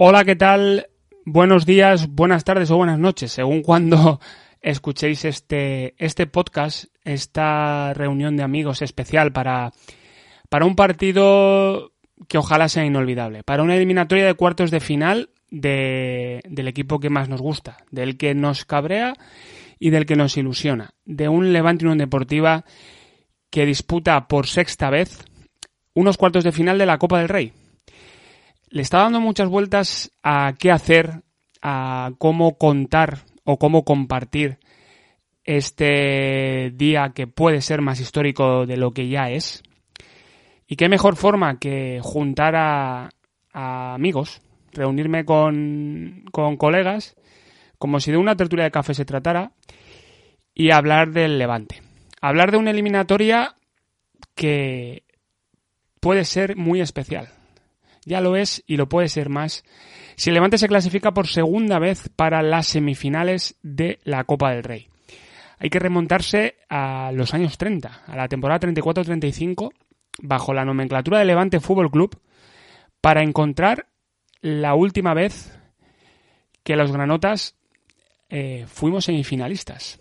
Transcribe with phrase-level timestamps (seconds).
[0.00, 0.86] Hola, ¿qué tal?
[1.24, 4.20] Buenos días, buenas tardes o buenas noches, según cuando
[4.62, 9.72] escuchéis este, este podcast, esta reunión de amigos especial para,
[10.48, 11.90] para un partido
[12.28, 17.10] que ojalá sea inolvidable, para una eliminatoria de cuartos de final de, del equipo que
[17.10, 19.14] más nos gusta, del que nos cabrea
[19.80, 22.64] y del que nos ilusiona, de un Levante Unión Deportiva
[23.50, 25.24] que disputa por sexta vez
[25.92, 27.52] unos cuartos de final de la Copa del Rey
[28.70, 31.22] le está dando muchas vueltas a qué hacer,
[31.62, 34.58] a cómo contar o cómo compartir
[35.44, 39.62] este día que puede ser más histórico de lo que ya es.
[40.66, 43.08] Y qué mejor forma que juntar a,
[43.52, 47.16] amigos, reunirme con, con colegas,
[47.78, 49.52] como si de una tertulia de café se tratara,
[50.54, 51.80] y hablar del Levante.
[52.20, 53.56] Hablar de una eliminatoria
[54.34, 55.04] que
[56.00, 57.37] puede ser muy especial
[58.08, 59.64] ya lo es y lo puede ser más.
[60.16, 64.64] Si el Levante se clasifica por segunda vez para las semifinales de la Copa del
[64.64, 64.88] Rey.
[65.58, 69.72] Hay que remontarse a los años 30, a la temporada 34-35,
[70.22, 72.20] bajo la nomenclatura de Levante Fútbol Club,
[73.00, 73.86] para encontrar
[74.40, 75.56] la última vez
[76.62, 77.56] que los granotas
[78.28, 80.00] eh, fuimos semifinalistas.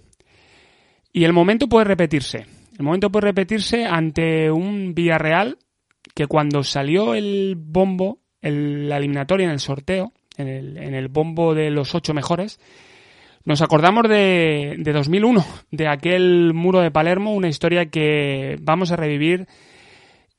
[1.12, 2.46] Y el momento puede repetirse.
[2.78, 5.58] El momento puede repetirse ante un Villarreal
[6.18, 11.94] que cuando salió el bombo, la eliminatoria en el sorteo, en el, bombo de los
[11.94, 12.60] ocho mejores,
[13.46, 18.96] nos acordamos de, de 2001, de aquel muro de Palermo, una historia que vamos a
[18.96, 19.48] revivir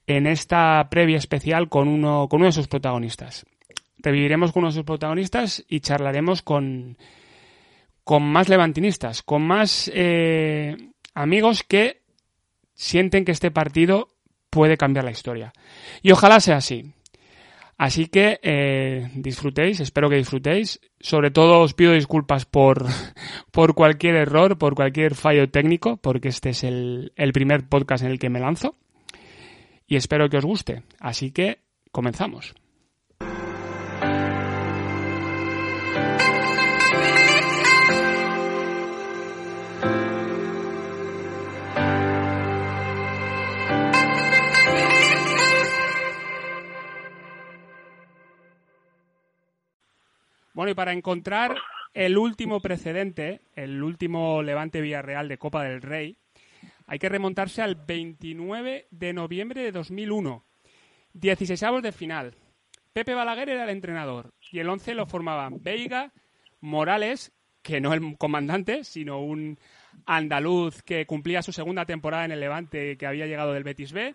[0.08, 3.46] en esta previa especial con uno, con uno de sus protagonistas.
[3.98, 6.98] Reviviremos con uno de sus protagonistas y charlaremos con,
[8.02, 10.76] con más levantinistas, con más eh,
[11.14, 12.02] amigos que
[12.74, 14.08] sienten que este partido
[14.58, 15.52] puede cambiar la historia.
[16.02, 16.92] Y ojalá sea así.
[17.76, 20.80] Así que eh, disfrutéis, espero que disfrutéis.
[20.98, 22.86] Sobre todo os pido disculpas por,
[23.52, 28.10] por cualquier error, por cualquier fallo técnico, porque este es el, el primer podcast en
[28.10, 28.74] el que me lanzo.
[29.86, 30.82] Y espero que os guste.
[30.98, 31.60] Así que
[31.92, 32.56] comenzamos.
[50.58, 51.56] Bueno, y para encontrar
[51.94, 56.18] el último precedente, el último Levante Villarreal de Copa del Rey,
[56.88, 60.44] hay que remontarse al 29 de noviembre de 2001.
[61.12, 62.34] 16 de final.
[62.92, 66.12] Pepe Balaguer era el entrenador y el 11 lo formaban Veiga,
[66.60, 67.30] Morales,
[67.62, 69.60] que no el comandante, sino un
[70.06, 74.12] andaluz que cumplía su segunda temporada en el Levante que había llegado del Betis B,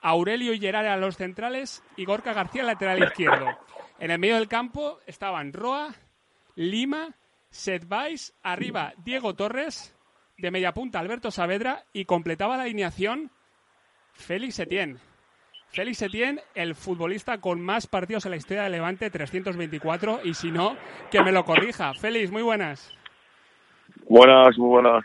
[0.00, 3.46] Aurelio Gerard a los centrales y Gorka García lateral izquierdo.
[4.02, 5.94] En el medio del campo estaban Roa,
[6.56, 7.14] Lima,
[7.50, 9.96] Sedvais, arriba Diego Torres,
[10.36, 13.30] de media punta Alberto Saavedra y completaba la alineación
[14.12, 14.98] Félix Etienne.
[15.68, 20.50] Félix Etienne, el futbolista con más partidos en la historia de Levante, 324, y si
[20.50, 20.76] no,
[21.08, 21.94] que me lo corrija.
[21.94, 22.92] Félix, muy buenas.
[24.08, 25.04] Buenas, muy buenas.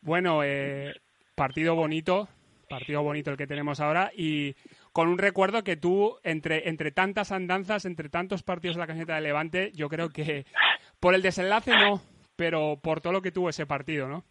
[0.00, 0.94] Bueno, eh,
[1.34, 2.30] partido bonito,
[2.66, 4.56] partido bonito el que tenemos ahora, y
[4.92, 9.14] con un recuerdo que tú, entre, entre tantas andanzas, entre tantos partidos de la camiseta
[9.14, 10.44] de Levante, yo creo que
[11.00, 12.00] por el desenlace no,
[12.36, 14.24] pero por todo lo que tuvo ese partido, ¿no?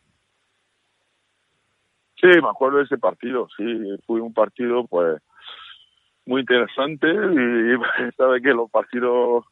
[2.22, 3.64] Sí, me acuerdo de ese partido, sí,
[4.06, 5.20] fue un partido pues
[6.28, 9.46] muy interesante y sabe que los partidos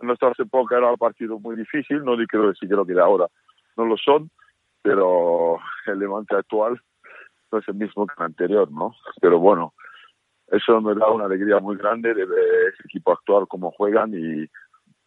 [0.00, 3.26] en nuestra época era un partido muy difícil, no quiero decir que lo que ahora
[3.76, 4.30] no lo son,
[4.82, 6.80] pero el Levante actual
[7.52, 8.94] no es el mismo que el anterior, ¿no?
[9.20, 9.74] Pero bueno,
[10.50, 14.48] eso me da una alegría muy grande de ver ese equipo actual cómo juegan y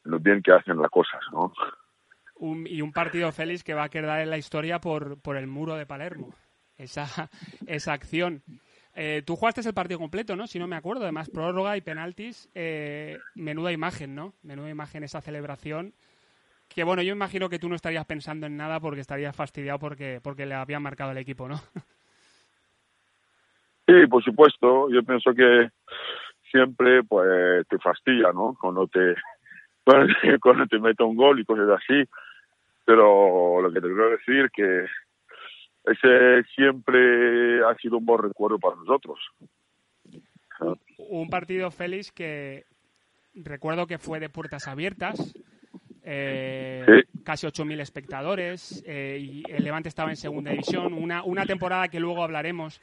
[0.03, 1.51] lo bien que hacen las cosas, ¿no?
[2.65, 5.75] y un partido feliz que va a quedar en la historia por, por el muro
[5.75, 6.33] de Palermo,
[6.75, 7.05] esa,
[7.67, 8.43] esa acción.
[8.93, 10.47] Eh, tú jugaste el partido completo, ¿no?
[10.47, 14.33] Si no me acuerdo, además prórroga y penaltis, eh, menuda imagen, ¿no?
[14.41, 15.94] Menuda imagen esa celebración.
[16.67, 20.19] Que bueno, yo imagino que tú no estarías pensando en nada porque estarías fastidiado porque,
[20.21, 21.61] porque le había marcado el equipo, ¿no?
[23.88, 24.89] Sí, por supuesto.
[24.89, 25.69] Yo pienso que
[26.50, 28.56] siempre pues te fastidia, ¿no?
[28.62, 29.16] Cuando te
[29.83, 32.04] cuando te mete un gol y cosas así.
[32.86, 34.86] Pero lo que te quiero decir que
[35.86, 39.19] ese siempre ha sido un buen recuerdo para nosotros.
[40.98, 42.66] Un partido feliz que
[43.33, 45.33] recuerdo que fue de puertas abiertas,
[46.04, 46.86] eh,
[47.24, 50.94] casi 8.000 espectadores eh, y el Levante estaba en segunda división.
[50.94, 52.81] Una, una temporada que luego hablaremos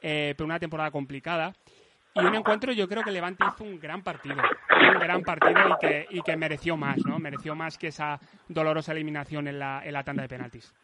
[0.00, 1.52] eh, pero una temporada complicada.
[2.14, 5.78] y un encuentro yo creo que Levante hizo un gran partido, un gran partido y
[5.78, 7.18] que, y que mereció más, ¿no?
[7.18, 10.74] Mereció más que esa dolorosa eliminación en la, en la tanda de penaltis.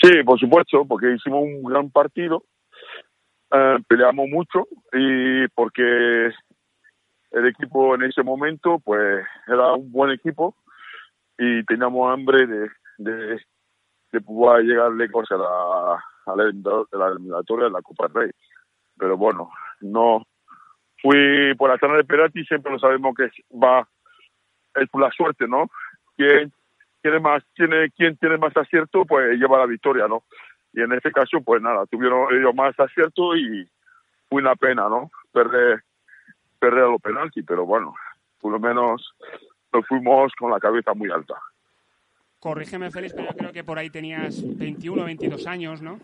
[0.00, 2.44] Sí, por supuesto, porque hicimos un gran partido,
[3.52, 6.32] eh, peleamos mucho y porque
[7.32, 10.56] el equipo en ese momento pues era un buen equipo
[11.38, 12.68] y teníamos hambre de,
[12.98, 13.40] de,
[14.10, 18.30] de poder llegar lejos a la, a la, eliminatoria de la Copa del Rey.
[18.98, 20.24] Pero bueno, no
[21.00, 23.88] fui por la zona de penalti, siempre lo sabemos que va,
[24.74, 25.68] es por la suerte, ¿no?
[26.16, 26.52] Quien
[27.02, 30.22] tiene más, tiene, quien tiene más acierto, pues lleva la victoria, ¿no?
[30.72, 33.68] Y en este caso, pues nada, tuvieron ellos más acierto y
[34.28, 35.10] fue una pena, ¿no?
[35.32, 35.82] Perder,
[36.58, 37.94] perder a los penalti, pero bueno,
[38.40, 39.14] por lo menos
[39.72, 41.34] nos fuimos con la cabeza muy alta.
[42.42, 46.00] Corrígeme, Félix, pero yo creo que por ahí tenías 21 o 22 años, ¿no?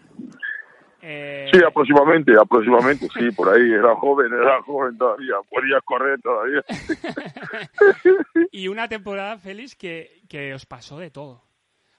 [1.02, 1.50] Eh...
[1.52, 6.62] Sí, aproximadamente, aproximadamente, sí, por ahí era joven, era joven todavía, podía correr todavía.
[8.52, 11.42] y una temporada, Félix, que, que os pasó de todo.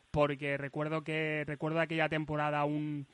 [0.10, 3.08] Porque recuerdo que recuerdo aquella temporada un,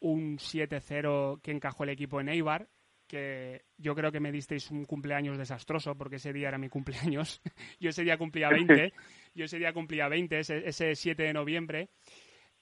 [0.00, 2.68] un 7-0 que encajó el equipo en Eibar
[3.08, 7.40] que yo creo que me disteis un cumpleaños desastroso, porque ese día era mi cumpleaños.
[7.80, 8.92] yo ese día cumplía 20,
[9.34, 11.88] yo ese día cumplía 20, ese, ese 7 de noviembre.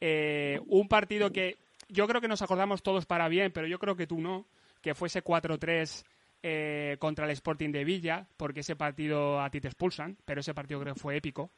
[0.00, 1.56] Eh, un partido que
[1.88, 4.46] yo creo que nos acordamos todos para bien, pero yo creo que tú no,
[4.80, 6.04] que fuese 4-3
[6.42, 10.54] eh, contra el Sporting de Villa, porque ese partido a ti te expulsan, pero ese
[10.54, 11.50] partido creo que fue épico.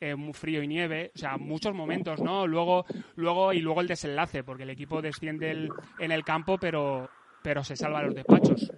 [0.00, 2.44] Eh, muy frío y nieve, o sea, muchos momentos, ¿no?
[2.44, 5.68] Luego, luego y luego el desenlace, porque el equipo desciende
[6.00, 7.08] en el campo, pero
[7.42, 8.72] pero se salva los despachos.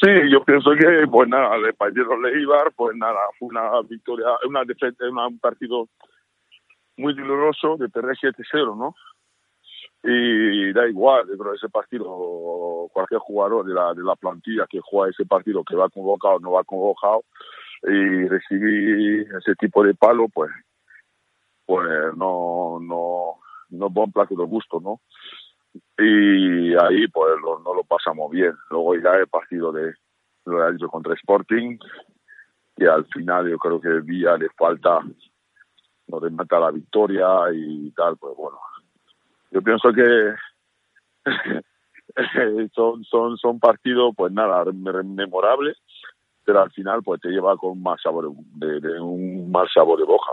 [0.00, 4.64] Sí, yo pienso que, pues nada, el partido Leibar, pues nada, fue una victoria, una
[4.64, 5.88] defensa, un partido
[6.96, 8.94] muy doloroso de perder 7-0, ¿no?
[10.02, 15.10] Y da igual, de ese partido, cualquier jugador de la, de la plantilla que juega
[15.10, 17.24] ese partido, que va convocado o no va convocado,
[17.82, 20.50] y recibir ese tipo de palo, pues,
[21.66, 21.86] pues
[22.16, 23.34] no, no,
[23.68, 25.00] no es buen plato de gusto, ¿no?
[25.98, 28.54] Y ahí pues no lo pasamos bien.
[28.70, 29.94] Luego ya el partido de
[30.46, 31.78] lo ha dicho contra Sporting
[32.76, 35.00] y al final yo creo que Villa le falta
[36.08, 38.58] no remata la victoria y tal, pues bueno.
[39.50, 40.34] Yo pienso que
[42.74, 45.76] son son son partidos pues nada memorables,
[46.44, 50.32] pero al final pues te lleva con más sabor de, un mal sabor de boca.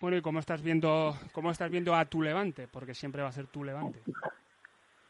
[0.00, 2.68] Bueno, ¿y cómo estás viendo cómo estás viendo a tu Levante?
[2.68, 4.00] Porque siempre va a ser tu Levante.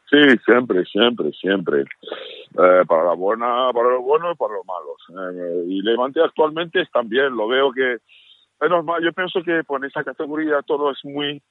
[0.09, 1.81] Sí, siempre, siempre, siempre.
[1.81, 5.33] Eh, para la buena, para lo bueno y para los malos.
[5.35, 7.97] Eh, y Levante actualmente también, lo veo que
[8.61, 11.41] menos mal, yo pienso que por esa categoría todo es muy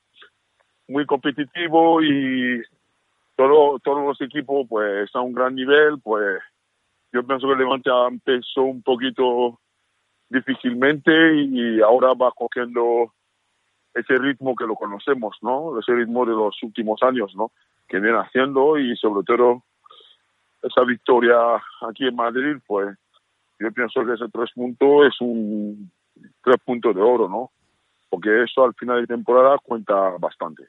[0.88, 2.62] muy competitivo y
[3.36, 6.40] todo, todos los equipos pues a un gran nivel, pues
[7.12, 9.58] yo pienso que Levante empezó un poquito
[10.28, 13.12] difícilmente y ahora va cogiendo
[13.94, 15.78] ese ritmo que lo conocemos, ¿no?
[15.78, 17.52] Ese ritmo de los últimos años, ¿no?
[17.92, 19.62] Que viene haciendo y sobre todo
[20.62, 21.36] esa victoria
[21.86, 22.96] aquí en Madrid, pues
[23.60, 25.92] yo pienso que ese tres puntos es un
[26.42, 27.50] tres puntos de oro, ¿no?
[28.08, 30.64] Porque eso al final de temporada cuenta bastante.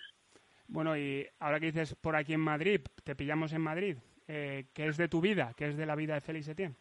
[0.68, 4.88] Bueno, y ahora que dices por aquí en Madrid, te pillamos en Madrid, eh, ¿qué
[4.88, 5.54] es de tu vida?
[5.56, 6.76] ¿Qué es de la vida de Félix Etienne?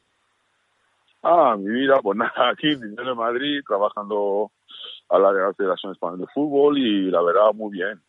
[1.22, 4.50] Ah, mi vida, pues nada, aquí viviendo en Madrid, trabajando
[5.08, 8.00] a la Federación Española de Fútbol y la verdad muy bien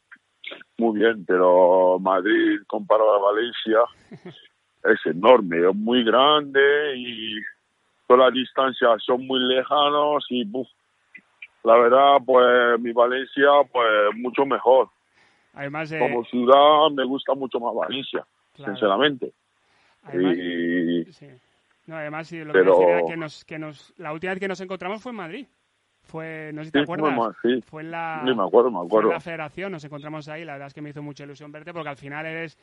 [0.78, 3.80] muy bien, pero Madrid comparado a Valencia
[4.84, 7.36] es enorme, es muy grande y
[8.08, 10.46] todas las distancias son muy lejanos y
[11.64, 14.90] la verdad, pues mi Valencia, pues mucho mejor.
[15.54, 16.00] Además, de...
[16.00, 19.32] como ciudad me gusta mucho más Valencia, sinceramente.
[20.04, 21.06] Además, y...
[21.14, 21.28] sí.
[21.86, 25.12] no, además, lo que que, nos, que nos, la última vez que nos encontramos fue
[25.12, 25.48] en Madrid.
[26.04, 29.10] Fue, no sé si te acuerdas, fue en la, me acuerdo, me acuerdo.
[29.10, 31.90] la federación, nos encontramos ahí, la verdad es que me hizo mucha ilusión verte porque
[31.90, 32.58] al final eres,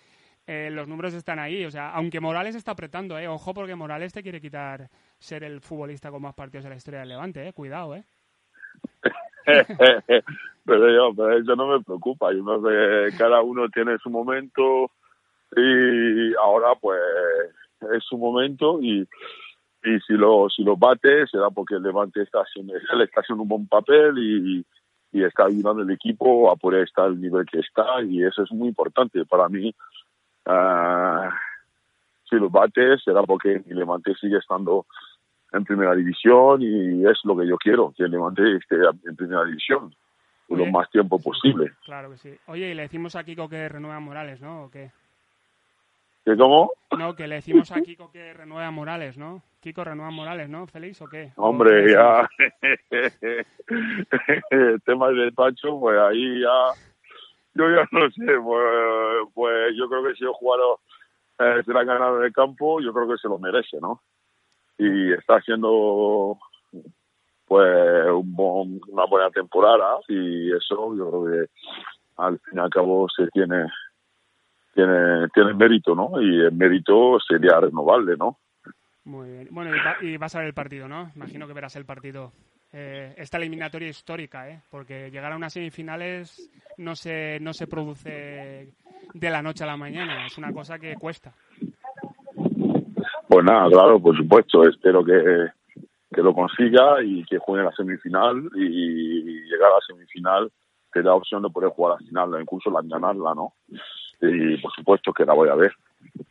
[0.47, 4.13] eh, los números están ahí, o sea, aunque Morales está apretando, eh, ojo porque Morales
[4.13, 7.53] te quiere quitar ser el futbolista con más partidos en la historia del Levante, eh,
[7.53, 8.05] cuidado, eh.
[10.65, 14.91] pero yo, pero eso no me preocupa, yo no sé, cada uno tiene su momento
[15.57, 17.01] y ahora pues
[17.95, 19.09] es su momento y
[19.83, 23.43] y si lo si lo bate será porque el Levante está haciendo él está haciendo
[23.43, 24.67] un buen papel y,
[25.13, 28.53] y está ayudando al equipo a poder estar al nivel que está y eso es
[28.53, 29.75] muy importante para mí
[30.47, 31.31] uh,
[32.29, 34.87] si lo bate será porque el Levante sigue estando
[35.53, 39.45] en primera división y es lo que yo quiero que el Levante esté en primera
[39.45, 39.95] división
[40.47, 43.69] por lo más tiempo posible claro que sí oye y le decimos a Kiko que
[43.69, 44.65] renueva Morales ¿no?
[44.65, 44.91] ¿o qué?
[46.31, 46.73] Sí, ¿Qué cómo?
[46.97, 49.43] No, que le decimos a Kiko que renueva Morales, ¿no?
[49.61, 51.33] Kiko renueva Morales, ¿no, Félix, o qué?
[51.37, 52.29] Hombre, ya.
[54.51, 56.75] el tema del despacho, pues ahí ya.
[57.55, 60.79] Yo ya no sé, pues, pues yo creo que si el jugador
[61.39, 64.03] eh, se la ha ganado en el campo, yo creo que se lo merece, ¿no?
[64.79, 66.39] Y está haciendo
[67.47, 71.51] pues un una buena temporada y eso yo creo que
[72.19, 73.67] al fin y al cabo se tiene
[74.75, 76.21] tiene tiene mérito, ¿no?
[76.21, 78.39] Y el mérito sería renovarle, ¿no?
[79.05, 79.49] Muy bien.
[79.51, 79.71] Bueno,
[80.03, 81.11] y, vas a ver el partido, ¿no?
[81.17, 82.33] Imagino que verás el partido.
[82.73, 84.61] Eh, esta eliminatoria histórica, ¿eh?
[84.71, 88.69] Porque llegar a unas semifinales no se, no se produce
[89.13, 90.27] de la noche a la mañana.
[90.27, 91.33] Es una cosa que cuesta.
[93.29, 94.63] Pues nada, claro, por supuesto.
[94.63, 95.49] Espero que,
[96.15, 100.53] que lo consiga y que juegue la semifinal y llegar a la semifinal
[100.93, 103.55] te da opción de poder jugar a la final, incluso la ganarla, ¿no?
[104.21, 105.73] Y por supuesto que la voy a ver.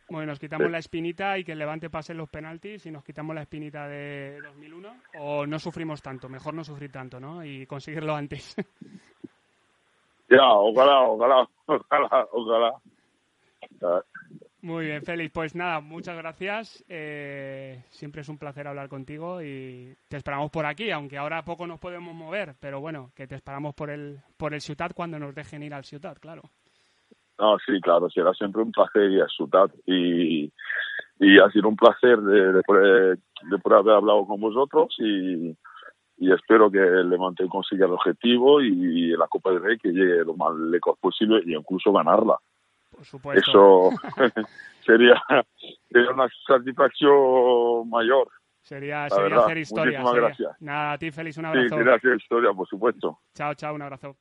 [0.10, 3.36] Bueno, nos quitamos la espinita y que el Levante pase los penaltis y nos quitamos
[3.36, 7.44] la espinita de 2001 o no sufrimos tanto, mejor no sufrir tanto, ¿no?
[7.44, 8.56] Y conseguirlo antes.
[10.32, 14.04] Ya, ojalá, ojalá, ojalá, ojalá.
[14.62, 15.32] Muy bien, Félix.
[15.32, 16.84] Pues nada, muchas gracias.
[16.88, 21.66] Eh, siempre es un placer hablar contigo y te esperamos por aquí, aunque ahora poco
[21.66, 25.34] nos podemos mover, pero bueno, que te esperamos por el por el Ciutat cuando nos
[25.34, 26.44] dejen ir al Ciutat, claro.
[27.40, 30.52] No, sí, claro, será siempre un placer ir al Ciutat y,
[31.20, 33.18] y ha sido un placer de, de, poder,
[33.72, 35.56] haber hablado con vosotros y,
[36.18, 40.26] y espero que el Levante consiga el objetivo y, la Copa del Rey que llegue
[40.26, 42.38] lo más lejos posible y incluso ganarla.
[43.34, 43.92] Eso
[44.86, 45.22] sería,
[45.90, 48.28] sería una satisfacción mayor.
[48.62, 50.02] Sería, sería hacer historia.
[50.02, 50.62] Muchísimas gracias.
[50.62, 51.70] Nada, a ti, feliz un abrazo.
[51.70, 53.20] Sí, sería hacer historia, por supuesto.
[53.34, 54.18] Chao, chao, un abrazo.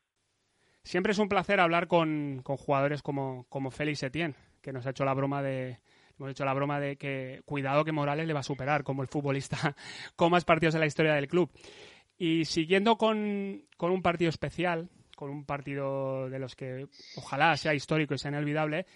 [0.88, 4.90] Siempre es un placer hablar con, con jugadores como, como Félix Etienne, que nos ha
[4.90, 5.80] hecho la broma de,
[6.18, 9.08] hemos hecho la broma de que cuidado que Morales le va a superar como el
[9.08, 9.76] futbolista
[10.16, 11.50] con más partidos en la historia del club.
[12.16, 17.74] Y siguiendo con, con un partido especial, con un partido de los que ojalá sea
[17.74, 18.86] histórico y sea inolvidable,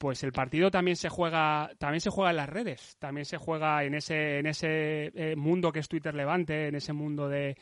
[0.00, 3.84] pues el partido también se juega también se juega en las redes, también se juega
[3.84, 7.56] en ese en ese eh, mundo que es Twitter Levante, en ese mundo de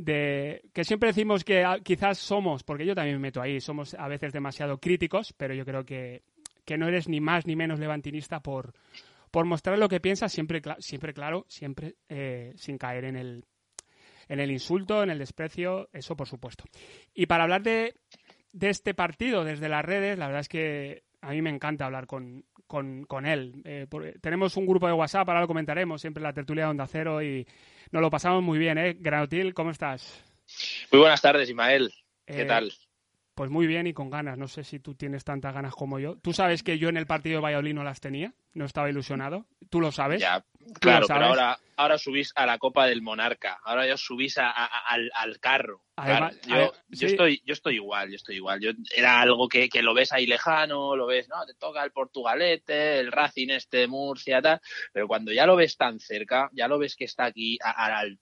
[0.00, 3.92] de que siempre decimos que ah, quizás somos, porque yo también me meto ahí, somos
[3.94, 6.22] a veces demasiado críticos, pero yo creo que,
[6.64, 8.72] que no eres ni más ni menos levantinista por,
[9.30, 13.44] por mostrar lo que piensas, siempre, siempre claro, siempre eh, sin caer en el,
[14.28, 16.64] en el insulto, en el desprecio, eso por supuesto.
[17.12, 17.94] Y para hablar de,
[18.52, 22.06] de este partido desde las redes, la verdad es que a mí me encanta hablar
[22.06, 23.62] con, con, él.
[23.64, 23.88] Eh,
[24.20, 27.44] tenemos un grupo de WhatsApp, ahora lo comentaremos, siempre la tertulia de Onda Cero y
[27.90, 28.96] nos lo pasamos muy bien, ¿eh?
[28.98, 30.22] Granotil, ¿cómo estás?
[30.92, 31.92] Muy buenas tardes, Ismael.
[32.24, 32.72] ¿Qué eh, tal?
[33.34, 34.38] Pues muy bien y con ganas.
[34.38, 36.16] No sé si tú tienes tantas ganas como yo.
[36.18, 39.46] Tú sabes que yo en el partido de Valladolid no las tenía, no estaba ilusionado.
[39.68, 40.20] Tú lo sabes.
[40.20, 40.44] Ya,
[40.80, 43.60] claro, pero ahora, ahora subís a la Copa del Monarca.
[43.64, 45.82] Ahora ya subís al, al, carro
[46.88, 48.60] yo, estoy, yo estoy igual, yo estoy igual.
[48.60, 51.92] Yo, era algo que, que, lo ves ahí lejano, lo ves, no, te toca el
[51.92, 54.60] Portugalete, el Racing este de Murcia, tal,
[54.92, 58.18] pero cuando ya lo ves tan cerca, ya lo ves que está aquí al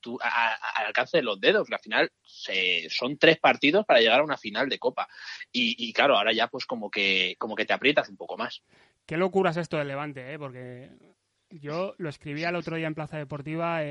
[0.87, 4.38] alcance de los dedos, que al final se, son tres partidos para llegar a una
[4.38, 5.08] final de Copa.
[5.52, 8.62] Y, y, claro, ahora ya pues como que, como que te aprietas un poco más.
[9.09, 10.38] Qué locura es esto del Levante, ¿eh?
[10.38, 10.91] porque
[11.49, 13.83] yo lo escribí el otro día en Plaza Deportiva.
[13.83, 13.87] Eh,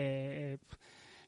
[0.53, 0.57] eh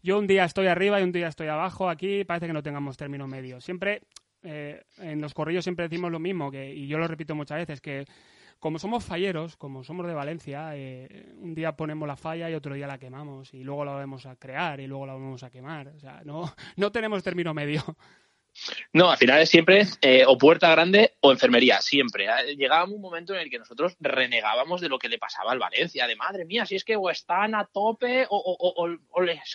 [0.04, 1.90] yo un día estoy arriba y un día estoy abajo.
[1.90, 3.60] Aquí parece que no tengamos término medio.
[3.60, 4.04] Siempre,
[4.44, 7.82] eh, en los corrillos siempre decimos lo mismo, que, y yo lo repito muchas veces,
[7.82, 8.06] que
[8.60, 12.76] como somos falleros, como somos de Valencia, eh, un día ponemos la falla y otro
[12.76, 15.88] día la quemamos, y luego la volvemos a crear y luego la volvemos a quemar.
[15.88, 16.44] O sea, no,
[16.78, 17.82] no tenemos término medio.
[18.94, 22.26] No, al final es siempre eh, o puerta grande o enfermería, siempre.
[22.26, 25.60] Eh, Llegábamos un momento en el que nosotros renegábamos de lo que le pasaba al
[25.60, 28.88] Valencia, de madre mía, si es que o están a tope o,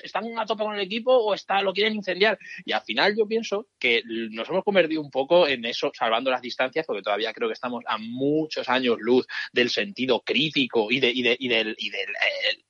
[0.02, 2.38] están a tope con el equipo o está, lo quieren incendiar.
[2.64, 6.42] Y al final yo pienso que nos hemos convertido un poco en eso, salvando las
[6.42, 11.11] distancias, porque todavía creo que estamos a muchos años luz del sentido crítico y, de,
[11.11, 12.08] y, de, y del, y del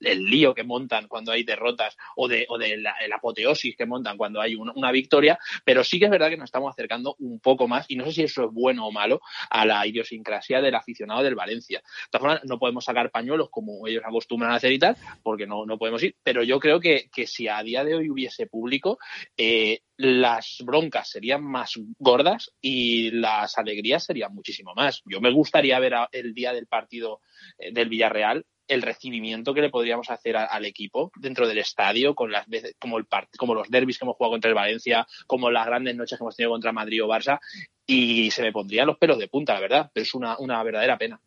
[0.00, 4.16] el, lío que montan cuando hay derrotas o de, o de la, apoteosis que montan
[4.16, 7.68] cuando hay una victoria, pero sí que es verdad que nos estamos acercando un poco
[7.68, 11.22] más, y no sé si eso es bueno o malo, a la idiosincrasia del aficionado
[11.22, 11.78] del Valencia.
[11.78, 15.46] De todas formas, no podemos sacar pañuelos como ellos acostumbran a hacer y tal, porque
[15.46, 18.46] no, no podemos ir, pero yo creo que, que si a día de hoy hubiese
[18.46, 18.98] público,
[19.36, 25.02] eh, las broncas serían más gordas y las alegrías serían muchísimo más.
[25.04, 27.20] Yo me gustaría ver el día del partido
[27.58, 32.32] eh, del Villarreal el recibimiento que le podríamos hacer al equipo dentro del estadio, con
[32.32, 33.06] las veces, como, el
[33.36, 36.36] como los derbis que hemos jugado contra el Valencia, como las grandes noches que hemos
[36.36, 37.40] tenido contra Madrid o Barça,
[37.86, 40.96] y se me pondrían los pelos de punta, la verdad, pero es una, una verdadera
[40.96, 41.20] pena.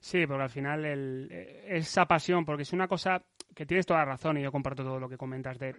[0.00, 1.28] Sí, porque al final el,
[1.66, 3.22] esa pasión, porque es una cosa
[3.54, 5.74] que tienes toda la razón y yo comparto todo lo que comentas de,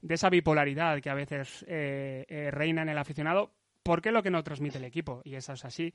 [0.00, 3.50] de esa bipolaridad que a veces eh, eh, reina en el aficionado,
[3.82, 5.94] porque es lo que no transmite el equipo y eso es así.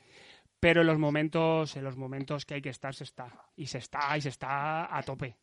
[0.59, 3.77] Pero en los momentos, en los momentos que hay que estar se está y se
[3.77, 5.35] está y se está a tope.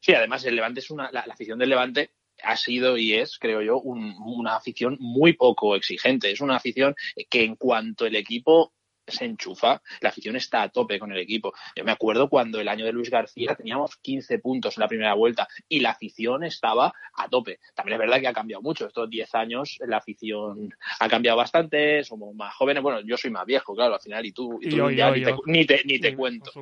[0.00, 2.10] Sí, además el Levante es una, la, afición del Levante
[2.42, 6.30] ha sido y es, creo yo, una afición muy poco exigente.
[6.30, 6.94] Es una afición
[7.30, 8.72] que en cuanto el equipo
[9.06, 11.52] se enchufa, la afición está a tope con el equipo.
[11.76, 15.14] Yo me acuerdo cuando el año de Luis García teníamos 15 puntos en la primera
[15.14, 17.58] vuelta y la afición estaba a tope.
[17.74, 18.86] También es verdad que ha cambiado mucho.
[18.86, 22.82] Estos 10 años la afición ha cambiado bastante, somos más jóvenes.
[22.82, 24.58] Bueno, yo soy más viejo, claro, al final, y tú,
[25.46, 26.52] ni, te, ni, te, cuento.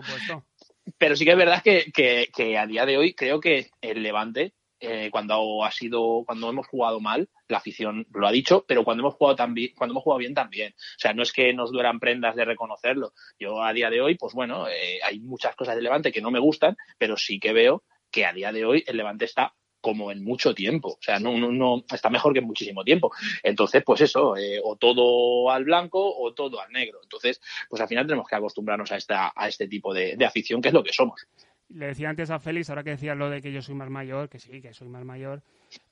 [0.99, 4.55] Pero sí que es verdad que, que a día de hoy creo que el Levante
[4.81, 9.03] eh, cuando ha sido, cuando hemos jugado mal, la afición lo ha dicho, pero cuando
[9.03, 10.73] hemos jugado también, cuando hemos jugado bien también.
[10.73, 13.13] O sea, no es que nos dueran prendas de reconocerlo.
[13.39, 16.31] Yo a día de hoy, pues bueno, eh, hay muchas cosas del Levante que no
[16.31, 20.13] me gustan, pero sí que veo que a día de hoy el Levante está como
[20.13, 23.13] en mucho tiempo, o sea, no, no, no está mejor que en muchísimo tiempo.
[23.43, 27.01] Entonces, pues eso, eh, o todo al blanco o todo al negro.
[27.03, 30.69] Entonces, pues al final tenemos que acostumbrarnos a esta, a este tipo de afición, que
[30.69, 31.27] es lo que somos
[31.75, 34.29] le decía antes a Félix, ahora que decías lo de que yo soy más mayor,
[34.29, 35.43] que sí, que soy más mayor.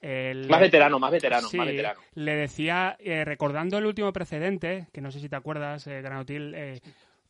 [0.03, 2.01] más veterano, más veterano, más veterano.
[2.15, 6.53] Le decía, eh, recordando el último precedente, que no sé si te acuerdas, eh, Granotil,
[6.55, 6.81] eh,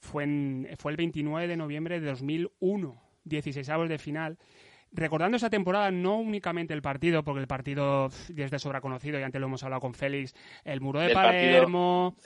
[0.00, 4.38] fue, en, fue el 29 de noviembre de 2001, 16 avos de final,
[4.92, 9.22] recordando esa temporada, no únicamente el partido, porque el partido ya de sobra conocido, y
[9.22, 12.16] antes lo hemos hablado con Félix, el muro de Palermo,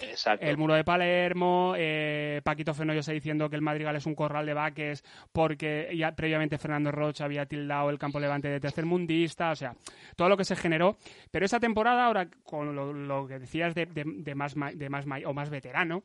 [0.40, 4.46] el muro de Palermo, eh, Paquito Fenoyo está diciendo que el Madrigal es un corral
[4.46, 9.56] de vaques porque ya previamente Fernando Rocha había tildado el campo levante de tercermundista, o
[9.56, 9.74] sea,
[10.16, 10.96] todo lo que se generó.
[11.30, 12.74] Pero esa temporada, ahora con
[13.08, 16.04] lo, que decías de, de, más, de más o más veterano,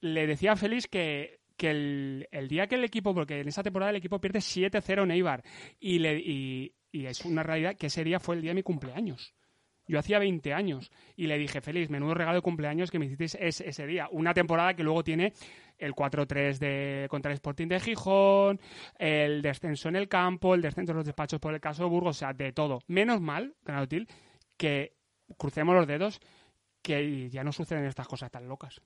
[0.00, 3.90] le decía a Félix que que el, día que el equipo, porque en esa temporada
[3.90, 5.42] el equipo pierde 7-0 en Eibar,
[5.80, 9.34] y, le, y, es una realidad que ese día fue el día de mi cumpleaños.
[9.86, 13.36] Yo hacía 20 años y le dije, feliz, menudo regalo de cumpleaños que me hicisteis
[13.40, 14.06] ese, día.
[14.12, 15.32] Una temporada que luego tiene
[15.78, 18.60] el 4-3 de, contra el Sporting de Gijón,
[18.98, 22.16] el descenso en el campo, el descenso en los despachos por el caso de Burgos,
[22.16, 22.82] o sea, de todo.
[22.86, 24.06] Menos mal, útil,
[24.58, 24.92] que
[25.38, 26.20] crucemos los dedos
[26.82, 28.80] que ya no suceden estas cosas tan locas.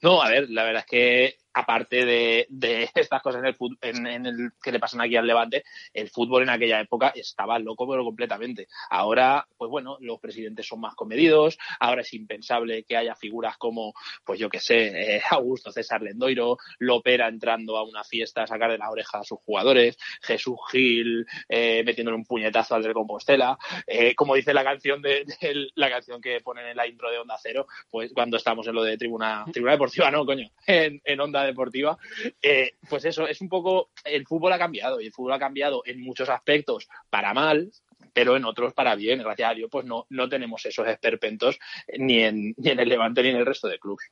[0.00, 2.46] No, a ver, la verdad es que aparte de,
[2.94, 6.42] estas cosas en el, en, en el, que le pasan aquí al Levante, el fútbol
[6.42, 8.68] en aquella época estaba loco, pero completamente.
[8.90, 13.94] Ahora, pues bueno, los presidentes son más comedidos, ahora es impensable que haya figuras como,
[14.24, 18.70] pues yo qué sé, eh, Augusto César Lendoiro, Lopera entrando a una fiesta a sacar
[18.70, 23.56] de la oreja a sus jugadores, Jesús Gil eh, metiéndole un puñetazo al del Compostela,
[23.86, 25.24] eh, como dice la canción de,
[25.74, 28.82] la canción que ponen en la intro de Onda Cero, pues cuando estamos en lo
[28.82, 31.98] de tribuna, tribuna deportiva, no, coño, en, en Onda deportiva,
[32.42, 35.82] eh, pues eso, es un poco, el fútbol ha cambiado y el fútbol ha cambiado
[35.86, 37.70] en muchos aspectos para mal,
[38.12, 39.20] pero en otros para bien.
[39.20, 41.58] Gracias a Dios, pues no, no tenemos esos esperpentos
[41.98, 44.10] ni en, ni en el Levante ni en el resto de clubes.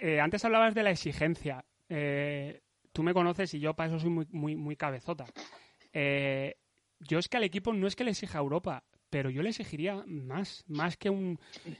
[0.00, 1.64] Eh, antes hablabas de la exigencia.
[1.88, 2.60] Eh,
[2.92, 5.26] tú me conoces y yo para eso soy muy, muy, muy cabezota.
[5.92, 10.02] yo es que al equipo no es que le exija Europa, pero yo le exigiría
[10.06, 11.38] más, más que, un,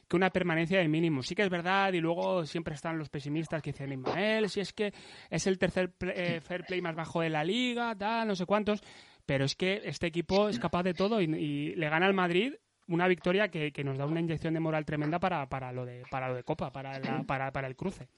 [0.08, 1.22] que una permanencia de mínimo.
[1.22, 4.72] Sí que es verdad, y luego siempre están los pesimistas que dicen, Ismael, si es
[4.72, 4.92] que
[5.30, 8.82] es el tercer eh, fair play más bajo de la liga, tal, no sé cuántos,
[9.26, 12.54] pero es que este equipo es capaz de todo y, le gana al Madrid
[12.86, 16.04] una victoria que, que, nos da una inyección de moral tremenda para, para, lo, de,
[16.10, 18.08] para lo de Copa, para, para, para el cruce.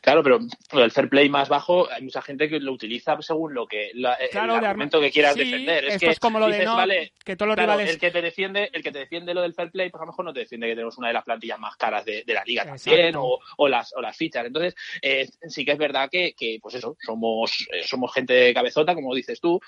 [0.00, 0.40] Claro, pero
[0.72, 4.04] el fair play más bajo, hay mucha gente que lo utiliza según lo que el
[4.04, 5.84] argumento que quieras defender.
[5.84, 6.76] Es que es como lo de no,
[7.24, 7.90] que todos los rivales...
[7.90, 10.12] el que te defiende, el que te defiende lo del fair play, pues a lo
[10.12, 12.64] mejor no te defiende que tenemos una de las plantillas más caras de, la liga
[12.64, 14.46] también, o, las o las fichas.
[14.46, 18.54] Entonces, eh, sí que es verdad que, que pues eso, somos eh, somos gente de
[18.54, 19.60] cabezota, como dices tú,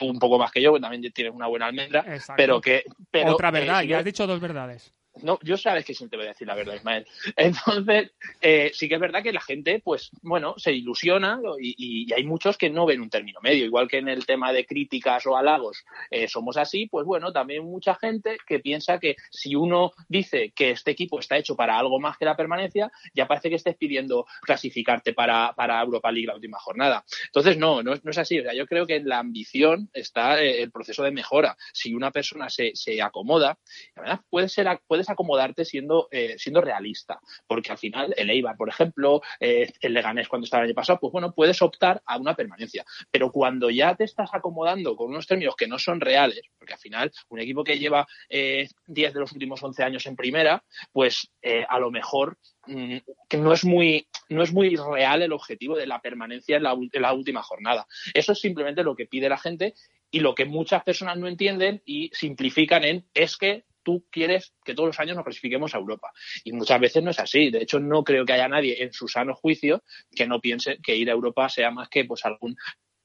[0.00, 2.04] un poco más que yo, que también tienes una buena almendra,
[2.36, 4.92] pero que pero, otra verdad, ya has dicho dos verdades.
[5.22, 7.06] No, yo sabes que siempre te voy a decir la verdad, Ismael.
[7.36, 12.24] Entonces, eh, sí que es verdad que la gente, pues, bueno, se ilusiona y, hay
[12.24, 13.64] muchos que no ven un término medio.
[13.64, 17.64] Igual que en el tema de críticas o halagos eh, somos así, pues bueno, también
[17.64, 22.00] mucha gente que piensa que si uno dice que este equipo está hecho para algo
[22.00, 26.34] más que la permanencia, ya parece que estés pidiendo clasificarte para, para Europa League la
[26.34, 27.04] última jornada.
[27.26, 28.40] Entonces, no, no, es así.
[28.40, 31.56] O sea, yo creo que en la ambición está eh, el proceso de mejora.
[31.72, 33.58] Si una persona se, se acomoda,
[33.96, 38.56] la verdad, puede ser, puede acomodarte siendo, eh, siendo realista, porque al final el Eibar,
[38.56, 42.16] por ejemplo, eh, el Leganés cuando estaba el año pasado, pues bueno, puedes optar a
[42.18, 46.42] una permanencia, pero cuando ya te estás acomodando con unos términos que no son reales,
[46.58, 50.16] porque al final un equipo que lleva eh, 10 de los últimos 11 años en
[50.16, 52.96] primera, pues eh, a lo mejor mm,
[53.28, 57.12] que no es muy no es muy real el objetivo de la permanencia en la
[57.12, 57.86] última jornada.
[58.14, 59.74] Eso es simplemente lo que pide la gente
[60.10, 64.74] y lo que muchas personas no entienden y simplifican en es que tú quieres que
[64.74, 66.12] todos los años nos clasifiquemos a Europa.
[66.44, 67.50] Y muchas veces no es así.
[67.50, 69.82] De hecho, no creo que haya nadie en su sano juicio
[70.14, 72.56] que no piense que ir a Europa sea más que pues algún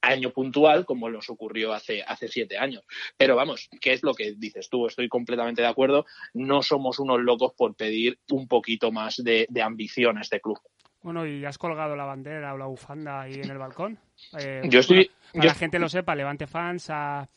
[0.06, 2.84] año puntual como nos ocurrió hace, hace siete años.
[3.16, 4.86] Pero vamos, ¿qué es lo que dices tú?
[4.86, 6.06] Estoy completamente de acuerdo.
[6.34, 10.58] No somos unos locos por pedir un poquito más de, ambición a este club.
[11.02, 13.98] Bueno, ¿y has colgado la bandera o la bufanda ahí en el balcón?
[14.38, 15.10] Eh, yo estoy...
[15.32, 17.28] Para, que la gente lo sepa, Levante Fans a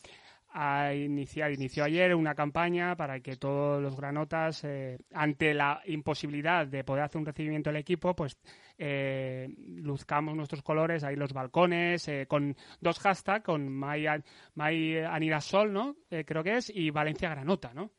[0.51, 6.65] a iniciar, inició ayer una campaña para que todos los granotas, eh, ante la imposibilidad
[6.65, 8.37] de poder hacer un recibimiento del equipo, pues
[8.77, 14.05] eh, luzcamos nuestros colores, ahí los balcones, eh, con dos hashtags, con My,
[14.55, 15.95] My Anidasol, ¿no?
[16.09, 17.91] creo que es, y Valencia Granota, ¿no?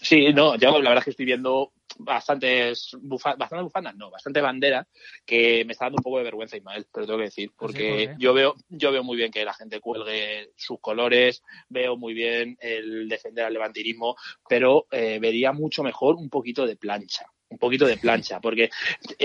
[0.00, 4.86] Sí, no, yo la verdad es que estoy viendo bastantes, bastantes bufandas, no, bastante bandera,
[5.24, 8.14] que me está dando un poco de vergüenza, Ismael, pero tengo que decir, ¿Ah, porque
[8.18, 12.56] yo veo, yo veo muy bien que la gente cuelgue sus colores, veo muy bien
[12.60, 14.16] el defender al levantinismo,
[14.48, 18.70] pero eh, vería mucho mejor un poquito de plancha un poquito de plancha, porque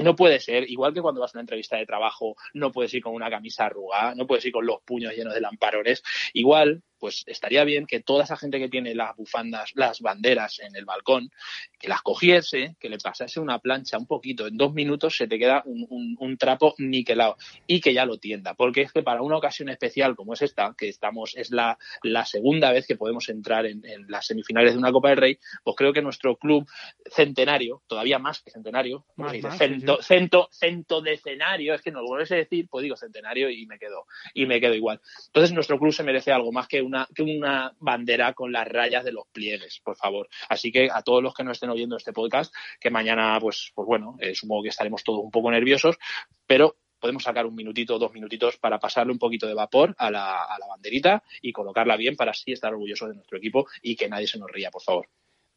[0.04, 3.02] no puede ser, igual que cuando vas a una entrevista de trabajo, no puedes ir
[3.02, 6.04] con una camisa arrugada, no puedes ir con los puños llenos de lamparones,
[6.34, 10.76] igual pues estaría bien que toda esa gente que tiene las bufandas, las banderas en
[10.76, 11.32] el balcón,
[11.80, 15.38] que las cogiese, que le pasase una plancha un poquito, en dos minutos se te
[15.40, 19.70] queda un, trapo niquelado y que ya lo tienda, porque es que para una ocasión
[19.70, 23.82] especial como es esta, que estamos, es la, la segunda vez que podemos entrar en,
[24.08, 26.68] las semifinales de una Copa del Rey, pues creo que nuestro club
[27.10, 32.32] centenario, todavía más que centenario, más, cento, cento, cento decenario, es que no lo vuelves
[32.32, 35.02] a decir, pues digo centenario y me quedo, y me quedo igual.
[35.28, 39.28] Entonces nuestro club se merece algo más que una, bandera con las rayas de los
[39.32, 40.28] pliegues, por favor.
[40.50, 43.86] Así que a todos los que no estén oyendo este podcast, que mañana, pues, pues
[43.86, 45.98] bueno, eh, supongo que estaremos todos un poco nerviosos,
[46.46, 50.44] pero podemos sacar un minutito, dos minutitos para pasarle un poquito de vapor a la,
[50.44, 54.10] a la banderita y colocarla bien para así estar orgullosos de nuestro equipo y que
[54.10, 55.08] nadie se nos ría, por favor.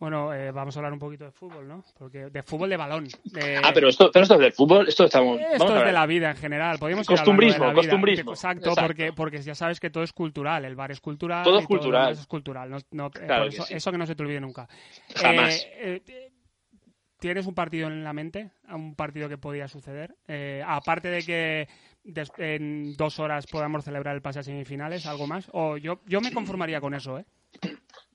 [0.01, 1.85] Bueno, eh, vamos a hablar un poquito de fútbol, ¿no?
[1.99, 3.07] Porque de fútbol de balón.
[3.63, 5.39] Ah, pero esto, pero esto es del fútbol, esto estamos.
[5.39, 6.79] Esto es de la vida en general.
[6.79, 8.33] Podemos costumbrismo, costumbrismo.
[8.33, 10.65] Exacto, Porque, porque ya sabes que todo es cultural.
[10.65, 11.45] El bar es cultural.
[11.45, 12.13] Todo es cultural.
[12.15, 12.71] es cultural.
[12.93, 14.67] No, eh, eso, que no se te olvide nunca.
[15.15, 15.69] Jamás.
[15.75, 16.31] Eh,
[17.19, 18.53] ¿Tienes un partido en la mente?
[18.71, 20.17] ¿Un partido que podía suceder?
[20.65, 21.69] aparte de que
[22.39, 25.51] en dos horas podamos celebrar el pase a semifinales, ¿algo más?
[25.53, 27.27] O yo, yo me conformaría con eso, ¿eh?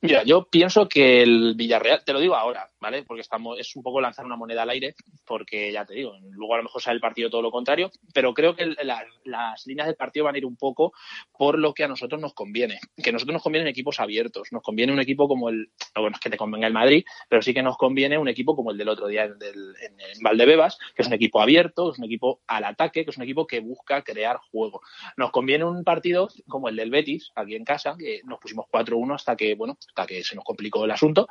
[0.01, 3.01] Mira, yo pienso que el Villarreal, te lo digo ahora, ¿vale?
[3.01, 4.93] Porque estamos, es un poco lanzar una moneda al aire,
[5.25, 8.31] porque ya te digo, luego a lo mejor sale el partido todo lo contrario, pero
[8.35, 8.75] creo que
[9.23, 10.93] las líneas del partido van a ir un poco
[11.35, 12.79] por lo que a nosotros nos conviene.
[12.95, 16.19] Que a nosotros nos convienen equipos abiertos, nos conviene un equipo como el, bueno, es
[16.19, 18.89] que te convenga el Madrid, pero sí que nos conviene un equipo como el del
[18.89, 23.03] otro día en, en Valdebebas, que es un equipo abierto, es un equipo al ataque,
[23.03, 24.81] que es un equipo que busca crear juego.
[25.17, 29.15] Nos conviene un partido como el del Betis, aquí en casa, que nos pusimos 4-1
[29.15, 31.27] hasta que, bueno, hasta que se nos complicó el asunto,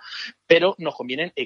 [0.48, 1.43] pero nos convienen equipos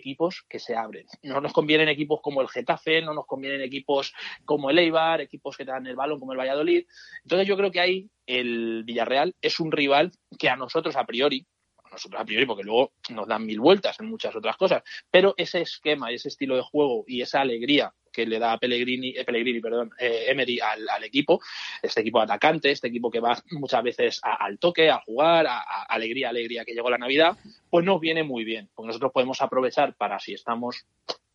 [0.48, 1.06] que se abren.
[1.22, 4.12] No nos convienen equipos como el Getafe, no nos convienen equipos
[4.44, 6.86] como el Eibar, equipos que te dan el balón como el Valladolid.
[7.22, 11.46] Entonces yo creo que ahí el Villarreal es un rival que a nosotros a priori,
[11.90, 15.60] nosotros a priori, porque luego nos dan mil vueltas en muchas otras cosas, pero ese
[15.60, 19.60] esquema, ese estilo de juego y esa alegría que le da a Pellegrini, eh, Pellegrini
[19.60, 21.40] perdón, eh, Emery al, equipo,
[21.82, 26.30] este equipo atacante, este equipo que va muchas veces al toque, a jugar, a, alegría,
[26.30, 27.36] alegría que llegó la Navidad,
[27.70, 30.84] pues nos viene muy bien, porque nosotros podemos aprovechar para si estamos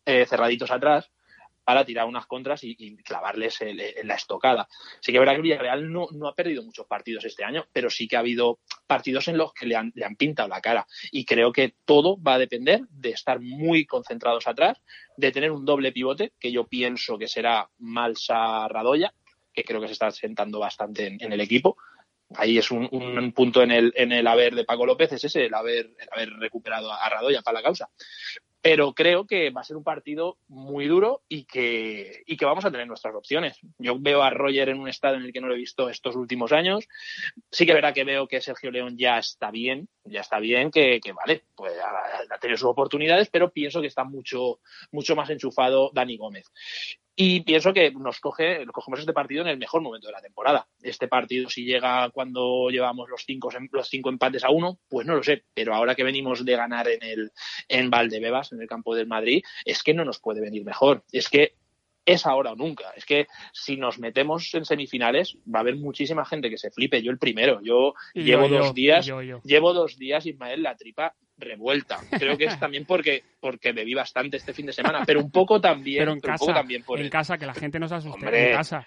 [0.04, 1.10] eh, cerraditos atrás,
[1.64, 4.68] para tirar unas contras y, clavarles en la estocada.
[5.00, 7.90] Sí que verdad que el Villarreal no, no, ha perdido muchos partidos este año, pero
[7.90, 10.86] sí que ha habido partidos en los que le han, le han pintado la cara.
[11.10, 14.80] Y creo que todo va a depender de estar muy concentrados atrás,
[15.16, 19.14] de tener un doble pivote, que yo pienso que será Malsa Radoya,
[19.52, 21.76] que creo que se está sentando bastante en, el equipo.
[22.36, 25.46] Ahí es un, un, punto en el, en el haber de Paco López, es ese,
[25.46, 27.88] el haber, el haber recuperado a Radoya para la causa
[28.64, 32.64] pero creo que va a ser un partido muy duro y que, y que vamos
[32.64, 33.58] a tener nuestras opciones.
[33.76, 36.16] Yo veo a Roger en un estado en el que no lo he visto estos
[36.16, 36.88] últimos años.
[37.50, 40.98] Sí que verdad que veo que Sergio León ya está bien, ya está bien, que,
[41.00, 44.60] que vale, pues ha, ha, tenido sus oportunidades, pero pienso que está mucho,
[44.92, 46.50] mucho más enchufado Dani Gómez.
[47.16, 50.66] Y pienso que nos coge, cogemos este partido en el mejor momento de la temporada.
[50.82, 55.14] Este partido, si llega cuando llevamos los cinco, los cinco empates a uno, pues no
[55.14, 55.44] lo sé.
[55.54, 57.32] Pero ahora que venimos de ganar en el
[57.68, 61.04] en Valdebebas, en el campo del Madrid, es que no nos puede venir mejor.
[61.12, 61.54] Es que
[62.06, 62.90] es ahora o nunca.
[62.96, 67.02] Es que si nos metemos en semifinales, va a haber muchísima gente que se flipe.
[67.02, 67.60] Yo el primero.
[67.62, 69.06] Yo llevo dos días,
[69.44, 71.98] llevo dos días, Ismael, la tripa revuelta.
[72.10, 75.60] Creo que es también porque, porque bebí bastante este fin de semana, pero un poco
[75.60, 77.80] también, pero en pero un casa, poco también por en el- casa, que la gente
[77.80, 78.86] no se asuste Hombre, en casa.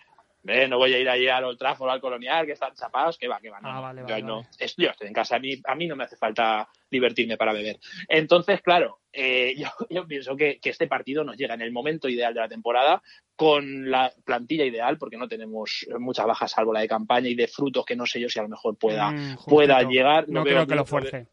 [0.50, 3.28] Hombre, no voy a ir allí al Old Trafford, al Colonial, que están chapados, que
[3.28, 3.60] va, que va.
[3.60, 4.36] No, Ah, vale, yo, vale, no.
[4.38, 4.48] vale.
[4.58, 7.52] Es- yo estoy en casa, a mí, a mí no me hace falta divertirme para
[7.52, 7.78] beber.
[8.08, 12.08] Entonces, claro, eh, yo, yo pienso que, que este partido nos llega en el momento
[12.08, 13.02] ideal de la temporada,
[13.36, 17.50] con la plantilla ideal, porque no tenemos muchas bajas salvo la de campaña y de
[17.50, 20.30] frutos que no sé yo si a lo mejor pueda, Mm, pueda llegar.
[20.30, 21.28] No creo que lo fuerce.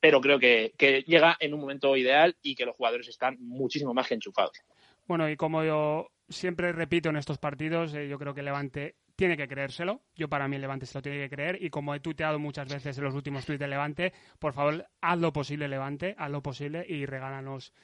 [0.00, 3.94] Pero creo que, que llega en un momento ideal y que los jugadores están muchísimo
[3.94, 4.58] más que enchufados.
[5.06, 9.36] Bueno, y como yo siempre repito en estos partidos, eh, yo creo que Levante tiene
[9.36, 10.00] que creérselo.
[10.16, 11.62] Yo para mí el Levante se lo tiene que creer.
[11.62, 15.18] Y como he tuiteado muchas veces en los últimos tuits del Levante, por favor, haz
[15.18, 17.74] lo posible, Levante, haz lo posible y regálanos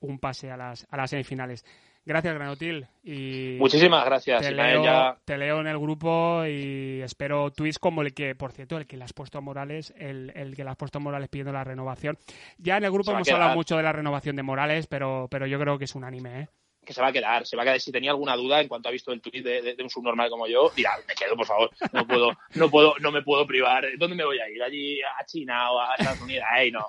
[0.00, 1.64] un pase a las, a las semifinales.
[2.04, 2.86] Gracias, Granotil.
[3.02, 4.40] Y Muchísimas gracias.
[4.40, 8.52] te leo, ya- te leo en el grupo y espero tweets como el que, por
[8.52, 11.00] cierto, el que le has puesto a Morales, el, el que le has puesto a
[11.02, 12.16] Morales pidiendo la renovación.
[12.56, 15.58] Ya en el grupo hemos hablado mucho de la renovación de Morales, pero, pero yo
[15.58, 16.48] creo que es unánime, ¿eh?
[16.88, 17.80] Que se va a quedar, se va a quedar.
[17.80, 20.30] Si tenía alguna duda en cuanto ha visto el tuit de, de- de un subnormal
[20.30, 23.84] como yo, dirá, me quedo, por favor, no puedo, no puedo, no me puedo privar.
[23.98, 24.62] ¿Dónde me voy a ir?
[24.62, 26.46] ¿Allí a China o a Estados Unidos?
[26.50, 26.86] Ay, no.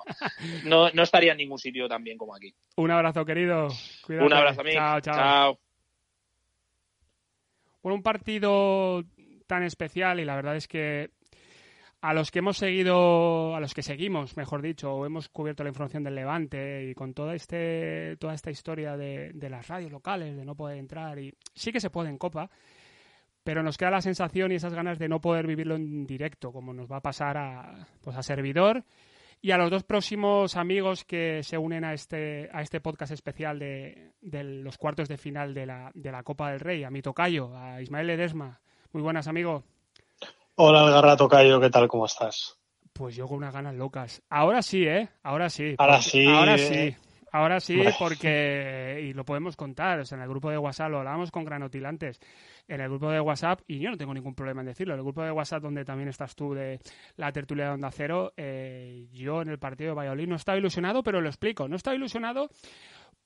[0.64, 0.90] no.
[0.90, 2.54] No estaría en ningún sitio tan bien como aquí.
[2.76, 3.68] Un abrazo, querido.
[4.06, 4.26] Cuídate.
[4.26, 4.72] Un abrazo a mí.
[4.72, 5.14] Chao, chao.
[5.14, 5.58] chao.
[7.82, 9.04] Bueno, un partido
[9.46, 11.10] tan especial y la verdad es que
[12.02, 15.68] a los que hemos seguido, a los que seguimos, mejor dicho, o hemos cubierto la
[15.68, 20.44] información del Levante y con toda este, toda esta historia de, las radios locales, de
[20.44, 22.50] no poder entrar y sí que se puede en Copa,
[23.44, 26.72] pero nos queda la sensación y esas ganas de no poder vivirlo en directo, como
[26.72, 28.84] nos va a pasar a, pues a servidor
[29.42, 33.58] y a los dos próximos amigos que se unen a este, a este podcast especial
[33.58, 37.02] de, de los cuartos de final de la, de la Copa del Rey, a mi
[37.02, 38.60] tocayo, a Ismael Ledesma.
[38.92, 39.64] Muy buenas, amigo.
[40.62, 41.88] Hola, Algarra Tocayo, ¿qué tal?
[41.88, 42.60] ¿Cómo estás?
[42.92, 44.22] Pues yo con unas ganas locas.
[44.28, 45.08] Ahora sí, ¿eh?
[45.22, 45.74] Ahora sí.
[45.78, 46.58] Ahora sí, Ahora eh.
[46.58, 46.96] sí.
[47.32, 50.98] Ahora sí, porque, y lo podemos contar, o sea, en el grupo de WhatsApp lo
[50.98, 52.20] hablábamos con Granotil antes,
[52.68, 55.04] en el grupo de WhatsApp, y yo no tengo ningún problema en decirlo, en el
[55.04, 56.78] grupo de WhatsApp donde también estás tú de
[57.16, 61.02] la tertulia de Onda Cero, eh, yo en el partido de Valladolid no estaba ilusionado,
[61.02, 62.50] pero lo explico, no estaba ilusionado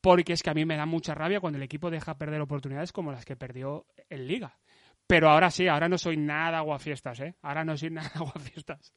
[0.00, 2.92] porque es que a mí me da mucha rabia cuando el equipo deja perder oportunidades
[2.92, 4.56] como las que perdió en Liga.
[5.06, 7.34] Pero ahora sí, ahora no soy nada aguafiestas, ¿eh?
[7.42, 8.92] Ahora no soy nada aguafiestas.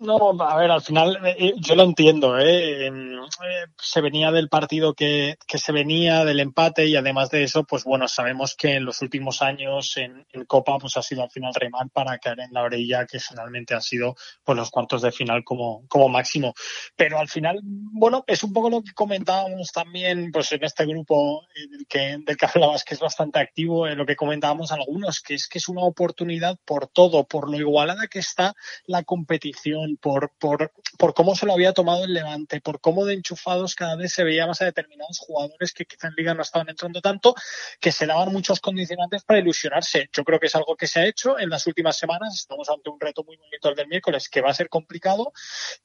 [0.00, 2.86] No, a ver, al final eh, yo lo entiendo, ¿eh?
[2.86, 7.44] Em, eh, Se venía del partido que, que se venía, del empate y además de
[7.44, 11.30] eso, pues bueno, sabemos que en los últimos años en, Copa pues ha sido al
[11.30, 15.12] final remar para caer en la orilla que finalmente han sido pues los cuartos de
[15.12, 16.54] final como, como máximo.
[16.96, 21.46] Pero al final, bueno, es un poco lo que comentábamos también pues en este grupo
[21.54, 25.20] eh, del que, del que hablabas que es bastante activo, eh, lo que comentábamos algunos,
[25.20, 28.54] que es que es una oportunidad por todo, por lo igualada que está
[28.86, 33.14] la competición, por, por, por cómo se lo había tomado el Levante, por cómo de
[33.14, 36.68] enchufados cada vez se veía más a determinados jugadores que quizá en Liga no estaban
[36.68, 37.34] entrando tanto,
[37.80, 40.08] que se daban muchos condicionantes para ilusionarse.
[40.12, 42.34] Yo creo que es algo que se ha hecho en las últimas semanas.
[42.34, 45.32] Estamos ante un reto muy bonito el del miércoles, que va a ser complicado,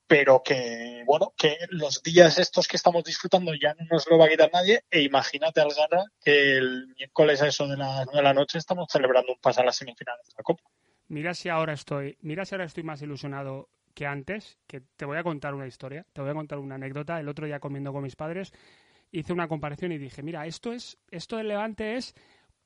[0.08, 4.26] pero que, bueno, que los días estos que estamos disfrutando ya no nos lo va
[4.26, 4.84] a quitar nadie.
[4.90, 9.34] E imagínate, Algarra, que el miércoles a eso de las de la noche estamos celebrando
[9.34, 10.64] un pase a las semifinales de la Copa.
[11.08, 15.18] Mira si ahora estoy, mira si ahora estoy más ilusionado que antes, que te voy
[15.18, 17.20] a contar una historia, te voy a contar una anécdota.
[17.20, 18.54] El otro día comiendo con mis padres
[19.12, 22.16] hice una comparación y dije, mira, esto es, esto del Levante es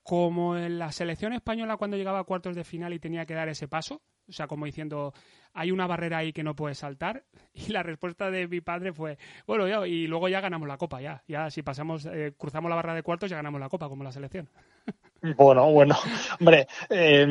[0.03, 3.47] como en la selección española cuando llegaba a cuartos de final y tenía que dar
[3.47, 5.13] ese paso, o sea, como diciendo,
[5.53, 7.23] hay una barrera ahí que no puedes saltar.
[7.55, 11.01] Y la respuesta de mi padre fue, bueno, ya, y luego ya ganamos la copa,
[11.01, 14.03] ya, ya si pasamos, eh, cruzamos la barra de cuartos ya ganamos la copa, como
[14.03, 14.49] la selección.
[15.37, 15.95] Bueno, bueno,
[16.37, 17.25] hombre, eh,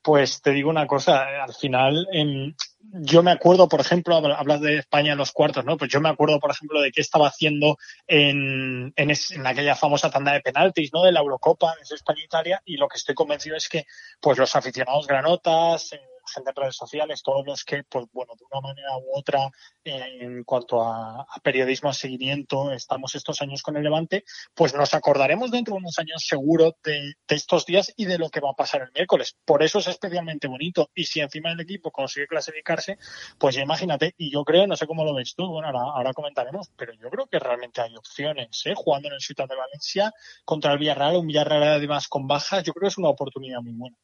[0.00, 4.78] pues te digo una cosa, al final eh, yo me acuerdo, por ejemplo, hablas de
[4.78, 5.76] España en los cuartos, ¿no?
[5.76, 9.74] Pues yo me acuerdo, por ejemplo, de qué estaba haciendo en, en, es, en aquella
[9.74, 11.02] famosa tanda de penaltis, ¿no?
[11.02, 13.84] De la Eurocopa, de España-Italia, y lo que estoy convencido es que,
[14.20, 16.00] pues los aficionados granotas, eh,
[16.32, 19.50] gente en redes sociales, todos los que, pues bueno, de una manera u otra,
[19.84, 24.94] eh, en cuanto a, periodismo, a seguimiento, estamos estos años con el Levante, pues nos
[24.94, 28.50] acordaremos dentro de unos años seguro de, de, estos días y de lo que va
[28.50, 29.36] a pasar el miércoles.
[29.44, 30.90] Por eso es especialmente bonito.
[30.94, 32.98] Y si encima el equipo consigue clasificarse,
[33.38, 36.12] pues ya imagínate, y yo creo, no sé cómo lo ves tú, bueno, ahora, ahora
[36.12, 38.74] comentaremos, pero yo creo que realmente hay opciones, ¿eh?
[38.74, 40.12] Jugando en el Ciudad de Valencia
[40.44, 43.72] contra el Villarreal, un Villarreal además con bajas, yo creo que es una oportunidad muy
[43.72, 43.96] buena.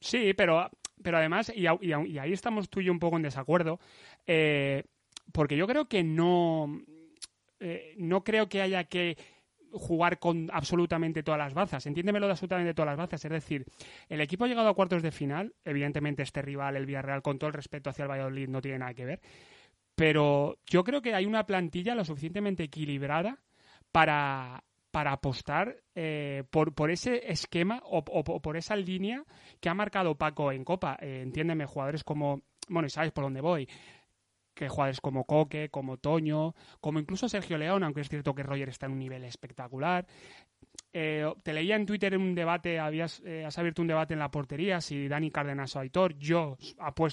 [0.00, 0.70] Sí, pero,
[1.02, 3.80] pero además, y, y, ahí estamos tú y yo un poco en desacuerdo,
[4.26, 4.84] eh,
[5.32, 6.80] porque yo creo que no,
[7.60, 9.16] eh, no creo que haya que
[9.72, 11.84] jugar con absolutamente todas las bazas.
[11.86, 13.24] Entiéndemelo de absolutamente todas las bazas.
[13.24, 13.64] Es decir,
[14.08, 15.54] el equipo ha llegado a cuartos de final.
[15.64, 18.94] Evidentemente, este rival, el Villarreal, con todo el respeto hacia el Valladolid, no tiene nada
[18.94, 19.20] que ver.
[19.96, 23.38] pero yo creo que hay una plantilla lo suficientemente equilibrada
[23.92, 29.24] para, para apostar eh, por, ese esquema o, por esa línea
[29.60, 30.96] que ha marcado Paco en Copa.
[31.00, 33.68] Eh, entiéndeme, jugadores como, bueno, y sabes por dónde voy,
[34.54, 38.68] que jugadores como Coque, como Toño, como incluso Sergio León, aunque es cierto que Roger
[38.68, 40.06] está en un nivel espectacular.
[40.92, 44.30] Eh, te leía en Twitter en un debate, habías has abierto un debate en la
[44.30, 46.16] portería, si Dani Cárdenas o Aitor.
[46.18, 46.56] Yo,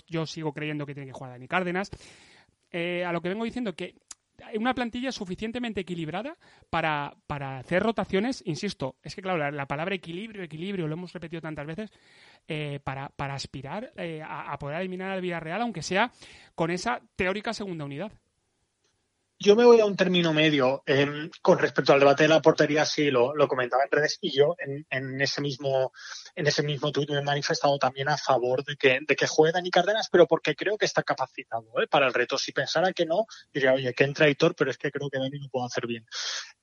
[0.06, 1.89] yo sigo creyendo que tiene que jugar Dani Cárdenas.
[2.72, 3.96] A lo que vengo diciendo que
[4.56, 6.38] una plantilla suficientemente equilibrada
[6.69, 11.41] para, para hacer rotaciones, insisto, es que claro, la, palabra equilibrio, equilibrio, lo hemos repetido
[11.41, 11.91] tantas veces,
[12.84, 13.93] para, para, aspirar
[14.25, 16.12] a, a, poder eliminar al Villarreal, aunque sea
[16.56, 18.12] con esa teórica segunda unidad.
[19.43, 20.84] Yo me voy a un término medio.
[20.86, 24.56] Em, con respecto al debate de la portería, sí, lo, comentaba en redes y yo
[24.60, 25.91] en, ese mismo
[26.36, 29.54] en ese mismo tuit me he manifestado también a favor de que, de que juegue
[29.54, 31.88] Dani Cárdenas, pero porque creo que está capacitado ¿eh?
[31.89, 32.38] para el reto.
[32.38, 35.39] Si pensara que no, diría, oye, que entra Hitor, pero es que creo que Dani
[35.39, 36.06] lo puede hacer bien.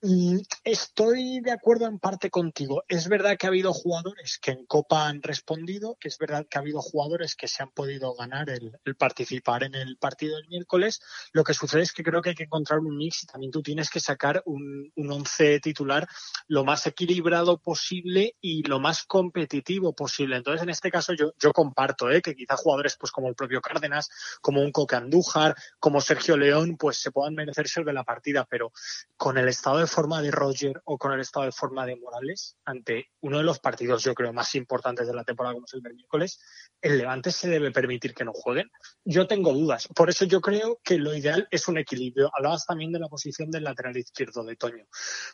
[0.01, 2.85] Mm, estoy de acuerdo en parte contigo.
[2.87, 6.61] Es verdad que ha habido jugadores que en Copa han respondido, es verdad que ha
[6.61, 11.01] habido jugadores que se han podido ganar el, el participar en el partido del miércoles.
[11.33, 13.63] Lo que sucede es que creo que hay que encontrar un mix y también tú
[13.63, 16.07] tienes que sacar un, once titular
[16.47, 20.37] lo más equilibrado posible y lo más competitivo posible.
[20.37, 22.21] Entonces, en este caso, yo, comparto ¿eh?
[22.21, 26.77] que quizá jugadores pues como el propio Cárdenas, como un Coque Andújar, como Sergio León,
[26.79, 28.73] pues se puedan merecer ser de la partida, pero
[29.17, 32.57] con el estado de forma de Roger o con el estado de forma de Morales,
[32.65, 35.83] ante uno de los partidos, yo creo, más importantes de la temporada, como es el
[35.95, 36.41] miércoles,
[36.81, 38.71] el Levante se debe permitir que no jueguen.
[39.05, 39.89] Yo tengo dudas.
[39.95, 42.31] Por eso yo creo que lo ideal es un equilibrio.
[42.37, 44.87] Hablaba también de la posición del lateral izquierdo de Toño.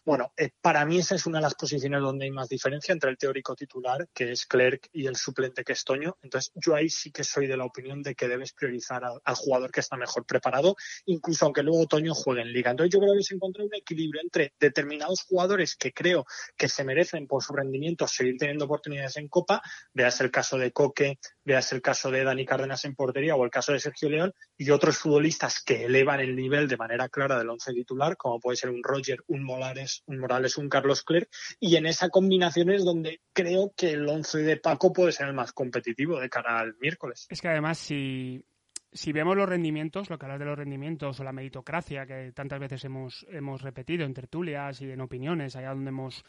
[0.04, 3.10] Bueno, eh, para mí esa es una de las posiciones donde hay más diferencia entre
[3.10, 6.16] el teórico titular, que es Clerc, y el suplente, que es Toño.
[6.22, 9.70] Entonces, yo ahí sí que soy de la opinión de que debes priorizar al, jugador
[9.70, 10.76] que está mejor preparado,
[11.06, 12.70] incluso aunque luego Toño juegue en liga.
[12.70, 16.24] Entonces, yo creo que se encuentra un equilibrio entre determinados jugadores que creo
[16.56, 20.72] que se merecen por su rendimiento seguir teniendo oportunidades en Copa, veas el caso de
[20.72, 24.32] Coque, veas el caso de Dani Cárdenas en portería o el caso de Sergio León,
[24.56, 28.56] y otros futbolistas que elevan el nivel de manera clara del once titular, como puede
[28.56, 31.28] ser un Roger, un Morales, un Morales, un Carlos Clerc,
[31.60, 35.34] y en esa combinación es donde creo que el once de Paco puede ser el
[35.34, 37.26] más competitivo de cara al miércoles.
[37.28, 38.44] Es que además si,
[38.92, 42.60] si vemos los rendimientos, lo que hablas de los rendimientos o la meritocracia que tantas
[42.60, 46.24] veces hemos, hemos repetido en tertulias y en opiniones, allá donde hemos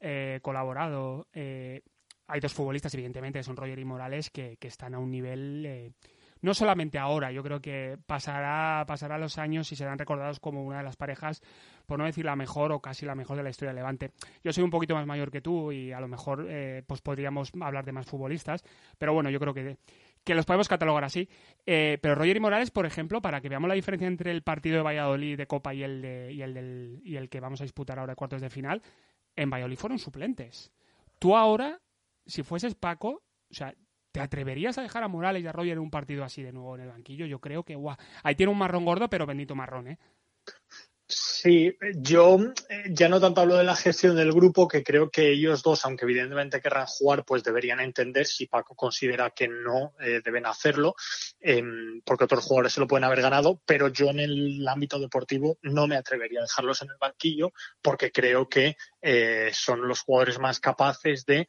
[0.00, 1.82] eh, colaborado, eh,
[2.32, 5.92] hay dos futbolistas, evidentemente, son Roger y Morales, que, están a un nivel eh,
[6.42, 10.78] no solamente ahora, yo creo que pasará, pasará los años y serán recordados como una
[10.78, 11.40] de las parejas,
[11.86, 14.10] por no decir la mejor o casi la mejor de la historia de Levante.
[14.42, 17.52] Yo soy un poquito más mayor que tú y a lo mejor eh, pues podríamos
[17.60, 18.64] hablar de más futbolistas,
[18.98, 19.76] pero bueno, yo creo que,
[20.24, 21.28] que los podemos catalogar así.
[21.64, 24.78] Eh, pero Roger y Morales, por ejemplo, para que veamos la diferencia entre el partido
[24.78, 27.64] de Valladolid de Copa y el, de, y el, del, y el que vamos a
[27.64, 28.82] disputar ahora de cuartos de final,
[29.36, 30.72] en Valladolid fueron suplentes.
[31.20, 31.80] Tú ahora,
[32.26, 33.74] si fueses Paco, o sea,
[34.12, 36.74] ¿Te atreverías a dejar a Morales y a Roger en un partido así de nuevo
[36.74, 37.24] en el banquillo?
[37.24, 39.98] Yo creo que, guau, ahí tiene un marrón gordo, pero bendito marrón, ¿eh?
[41.14, 45.30] Sí, yo eh, ya no tanto hablo de la gestión del grupo, que creo que
[45.30, 50.22] ellos dos, aunque evidentemente querrán jugar, pues deberían entender si Paco considera que no eh,
[50.24, 50.94] deben hacerlo,
[51.40, 55.58] em, porque otros jugadores se lo pueden haber ganado, pero yo en el ámbito deportivo
[55.62, 60.38] no me atrevería a dejarlos en el banquillo, porque creo que eh, son los jugadores
[60.38, 61.48] más capaces de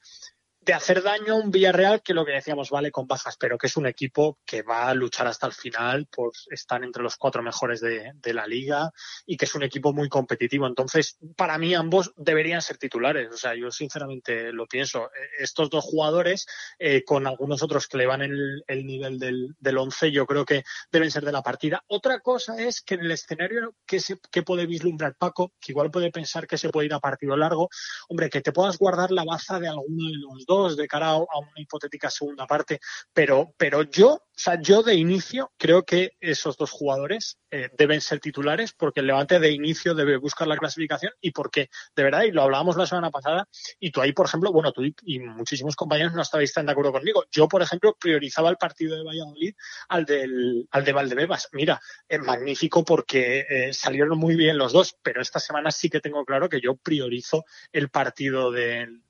[0.65, 3.67] de hacer daño a un Villarreal que lo que decíamos vale con bajas, pero que
[3.67, 7.43] es un equipo que va a luchar hasta el final, pues están entre los cuatro
[7.43, 8.91] mejores de, la liga
[9.27, 10.65] y que es un equipo muy competitivo.
[10.65, 13.29] Entonces, para mí ambos deberían ser titulares.
[13.31, 15.09] O sea, yo sinceramente lo pienso.
[15.37, 16.47] Estos dos jugadores,
[16.79, 20.45] eh, con algunos otros que le van el, el nivel del, del once, yo creo
[20.45, 21.83] que deben ser de la partida.
[21.87, 25.91] Otra cosa es que en el escenario que, se, que puede vislumbrar Paco, que igual
[25.91, 27.69] puede pensar que se puede ir a partido largo,
[28.07, 31.17] hombre, que te puedas guardar la baza de alguno de los dos de cara a
[31.17, 32.79] una hipotética segunda parte,
[33.13, 38.01] pero, pero yo, o sea, yo de inicio creo que esos dos jugadores eh, deben
[38.01, 42.23] ser titulares porque el Levante de inicio debe buscar la clasificación y porque, de verdad,
[42.23, 43.47] y lo hablábamos la semana pasada,
[43.79, 46.91] y tú ahí, por ejemplo, bueno, tú y, muchísimos compañeros no estabais tan de acuerdo
[46.91, 47.25] conmigo.
[47.31, 49.53] Yo, por ejemplo, priorizaba el partido de Valladolid
[49.89, 51.49] al del al de Valdebebas.
[51.51, 55.99] Mira, es magnífico porque eh, salieron muy bien los dos, pero esta semana sí que
[55.99, 59.03] tengo claro que yo priorizo el partido del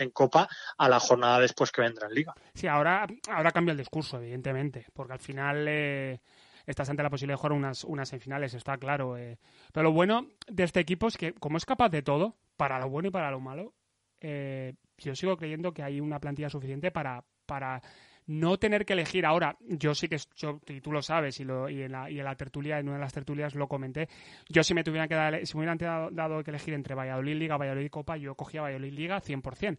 [0.00, 0.48] en Copa
[0.78, 2.34] a la jornada después que vendrá en Liga.
[2.54, 6.20] Sí, ahora, ahora cambia el discurso, evidentemente, porque al final eh,
[6.66, 9.16] estás ante la posibilidad de jugar unas, unas semifinales, está claro.
[9.16, 9.38] Eh.
[9.72, 12.88] Pero lo bueno de este equipo es que, como es capaz de todo, para lo
[12.88, 13.74] bueno y para lo malo,
[14.20, 17.82] eh, yo sigo creyendo que hay una plantilla suficiente para, para
[18.30, 21.68] no tener que elegir ahora, yo sí que, yo, y tú lo sabes, y, lo,
[21.68, 24.08] y, en la, y en la tertulia, en una de las tertulias lo comenté,
[24.48, 27.56] yo si me tuviera que si me hubieran dado, dado que elegir entre Valladolid Liga,
[27.56, 29.78] Valladolid Copa, yo cogía Valladolid Liga 100%.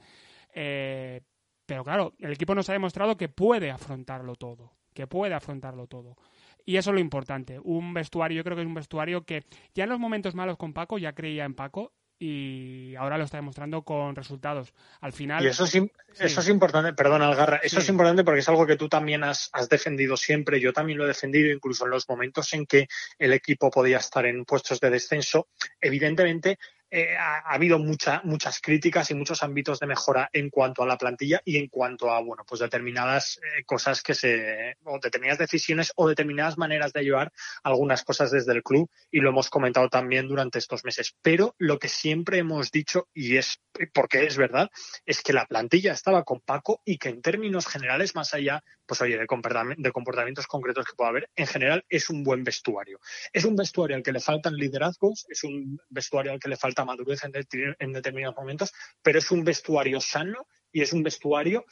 [0.54, 1.22] Eh,
[1.66, 6.18] pero claro, el equipo nos ha demostrado que puede afrontarlo todo, que puede afrontarlo todo.
[6.66, 7.58] Y eso es lo importante.
[7.58, 10.74] Un vestuario, yo creo que es un vestuario que ya en los momentos malos con
[10.74, 11.94] Paco, ya creía en Paco
[12.24, 14.76] y ahora lo está demostrando con resultados.
[15.00, 15.44] Al final.
[15.44, 15.76] Y eso es,
[16.20, 19.50] eso es importante, perdón, Algarra, eso es importante porque es algo que tú también has,
[19.54, 20.60] has, defendido siempre.
[20.60, 24.28] Yo también lo he defendido, incluso en los momentos en que el equipo podía estar
[24.28, 25.48] en puestos de descenso.
[25.82, 26.60] Evidentemente,
[26.94, 30.86] eh, ha, ha, habido mucha, muchas críticas y muchos ámbitos de mejora en cuanto a
[30.86, 35.40] la plantilla y en cuanto a, bueno, pues determinadas eh, cosas que se, o determinadas
[35.40, 37.32] decisiones o determinadas maneras de llevar
[37.64, 41.16] algunas cosas desde el club y lo hemos comentado también durante estos meses.
[41.22, 43.62] Pero lo que siempre hemos dicho, y es
[43.94, 44.70] porque es verdad,
[45.06, 49.00] es que la plantilla estaba con Paco y que en términos generales, más allá, pues
[49.04, 53.00] oye, de, comportamientos concretos que pueda haber, en general es un buen vestuario.
[53.32, 56.84] Es un vestuario al que le faltan liderazgos, es un vestuario al que le falta
[56.84, 57.48] madurez en, de,
[57.80, 61.64] en determinados momentos, pero es un vestuario sano y es un vestuario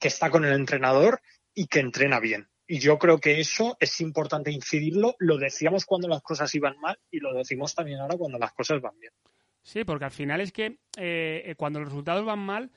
[0.00, 1.20] que está con el entrenador
[1.54, 2.48] y que entrena bien.
[2.66, 5.14] Y yo creo que eso es importante incidirlo.
[5.20, 8.80] Lo decíamos cuando las cosas iban mal y lo decimos también ahora cuando las cosas
[8.80, 9.12] van bien.
[9.62, 12.72] Sí, porque al final es que eh, cuando los resultados van mal,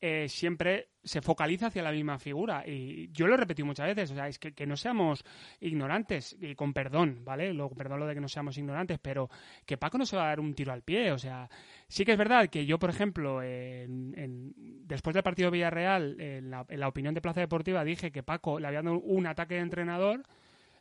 [0.00, 2.64] eh, siempre se focaliza hacia la misma figura.
[2.66, 5.24] Y yo lo he repetido muchas veces, o sea, es que, que, no seamos
[5.60, 7.52] ignorantes, y con perdón, ¿vale?
[7.52, 9.28] Lo, perdón lo de que no seamos ignorantes, pero
[9.66, 11.48] que Paco no se va a dar un tiro al pie, o sea,
[11.88, 14.52] sí que es verdad que yo, por ejemplo, en, en,
[14.86, 18.58] después del partido Villarreal, en la, en la, opinión de Plaza Deportiva, dije que Paco
[18.58, 20.22] le había dado un ataque de entrenador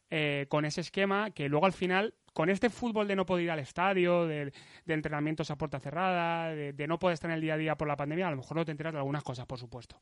[0.09, 3.51] eh, con ese esquema que luego al final con este fútbol de no poder ir
[3.51, 4.51] al estadio, de,
[4.85, 7.75] de entrenamientos a puerta cerrada, de, de, no poder estar en el día a día
[7.75, 9.99] por la pandemia, a lo mejor no te enteras de algunas cosas, por supuesto.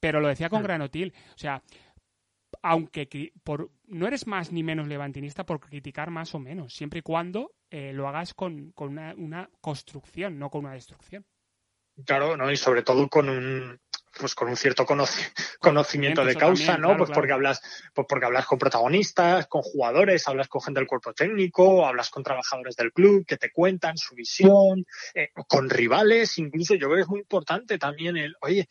[0.00, 1.62] Pero lo decía con Granotil, o sea,
[2.62, 7.02] aunque por, no eres más ni menos levantinista por criticar más o menos, siempre y
[7.02, 11.24] cuando eh, lo hagas con, con una, una, construcción, no con una destrucción.
[12.04, 12.50] Claro, ¿no?
[12.50, 13.80] y sobre todo con un,
[14.18, 15.22] pues con un cierto conoci
[15.58, 16.88] conocimiento de causa, también, ¿no?
[16.88, 17.62] Claro, pues porque hablas,
[17.94, 22.22] pues porque hablas con protagonistas, con jugadores, hablas con gente del cuerpo técnico, hablas con
[22.22, 27.02] trabajadores del club que te cuentan su visión, eh, con rivales, incluso yo creo que
[27.02, 28.68] es muy importante también el, oye,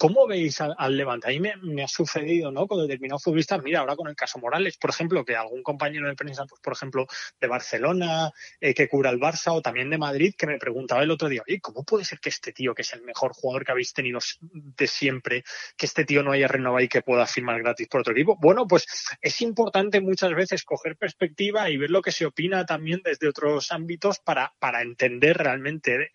[0.00, 1.28] ¿Cómo veis al, Levante?
[1.28, 2.66] Ahí me, me, ha sucedido, ¿no?
[2.66, 3.62] Con determinados futbolistas.
[3.62, 6.72] Mira, ahora con el caso Morales, por ejemplo, que algún compañero de prensa, pues, por
[6.72, 7.06] ejemplo,
[7.38, 8.30] de Barcelona,
[8.62, 11.42] eh, que cura el Barça, o también de Madrid, que me preguntaba el otro día,
[11.46, 14.20] oye, ¿cómo puede ser que este tío, que es el mejor jugador que habéis tenido
[14.40, 15.44] de siempre,
[15.76, 18.38] que este tío no haya renovado y que pueda firmar gratis por otro equipo?
[18.40, 18.86] Bueno, pues
[19.20, 23.70] es importante muchas veces coger perspectiva y ver lo que se opina también desde otros
[23.70, 26.10] ámbitos para, para entender realmente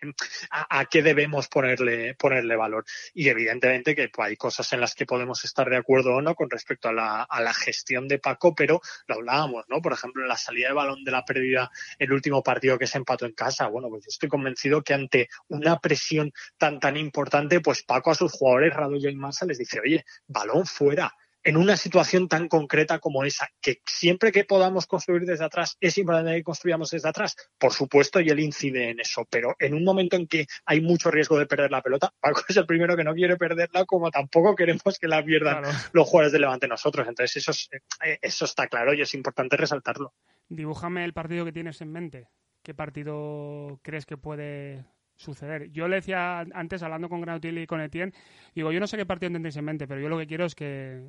[0.50, 2.84] a, a qué debemos ponerle, ponerle valor.
[3.14, 6.36] Y evidentemente que pues, hay cosas en las que podemos estar de acuerdo o no
[6.36, 9.82] con respecto a la, a la, gestión de Paco, pero lo hablábamos, ¿no?
[9.82, 13.26] Por ejemplo, la salida de balón de la pérdida, el último partido que se empató
[13.26, 17.84] en casa, bueno, pues yo estoy convencido que ante una presión tan, tan importante, pues
[17.84, 21.12] Paco a sus jugadores, Radoyo y Massa, les dice, oye, balón fuera,
[21.46, 25.98] en una situación tan concreta como esa, que siempre que podamos construir desde atrás, es
[26.00, 29.84] importante que construyamos desde atrás, por supuesto, y él incide en eso, pero en un
[29.84, 33.04] momento en que hay mucho riesgo de perder la pelota, Paco es el primero que
[33.04, 35.78] no quiere perderla, como tampoco queremos que la pierdan claro.
[35.94, 37.08] los jugadores de Levante nosotros.
[37.08, 37.70] Entonces, eso, es,
[38.04, 40.14] eh, eso está claro y es importante resaltarlo.
[40.50, 42.28] Dibújame el partido que tienes en mente.
[42.64, 44.86] ¿Qué partido crees que puede
[45.16, 45.72] suceder.
[45.72, 48.14] Yo le decía antes, hablando con Granotil y con Etienne,
[48.54, 50.56] digo, yo no sé qué partido tendréis en mente, pero yo lo que quiero es
[50.56, 51.02] que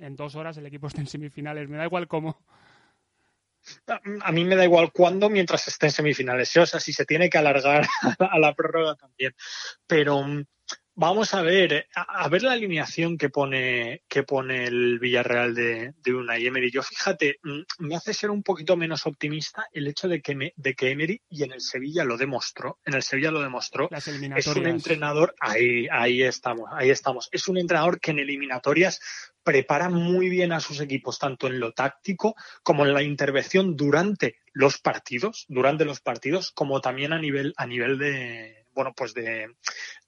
[0.00, 1.68] en dos horas el equipo esté en semifinales.
[1.68, 2.38] Me da igual cómo.
[4.22, 6.56] A mí me da igual cuándo mientras esté en semifinales.
[6.56, 7.86] O sea, si se tiene que alargar
[8.18, 9.34] a la prórroga también.
[9.86, 10.24] Pero
[10.94, 16.14] Vamos a ver, a, ver la alineación que pone, que pone el Villarreal de, de
[16.14, 16.70] Unai Emery.
[16.70, 17.40] Yo fíjate,
[17.78, 21.22] me hace ser un poquito menos optimista el hecho de que, me, de que Emery
[21.30, 23.88] y en el Sevilla lo demostró, en el Sevilla lo demostró.
[23.90, 27.30] Es un entrenador, ahí, ahí estamos, ahí estamos.
[27.32, 29.00] Es un entrenador que en eliminatorias
[29.42, 34.36] prepara muy bien a sus equipos, tanto en lo táctico como en la intervención durante
[34.52, 39.48] los partidos, durante los partidos, como también a nivel, a nivel de, bueno, pues de,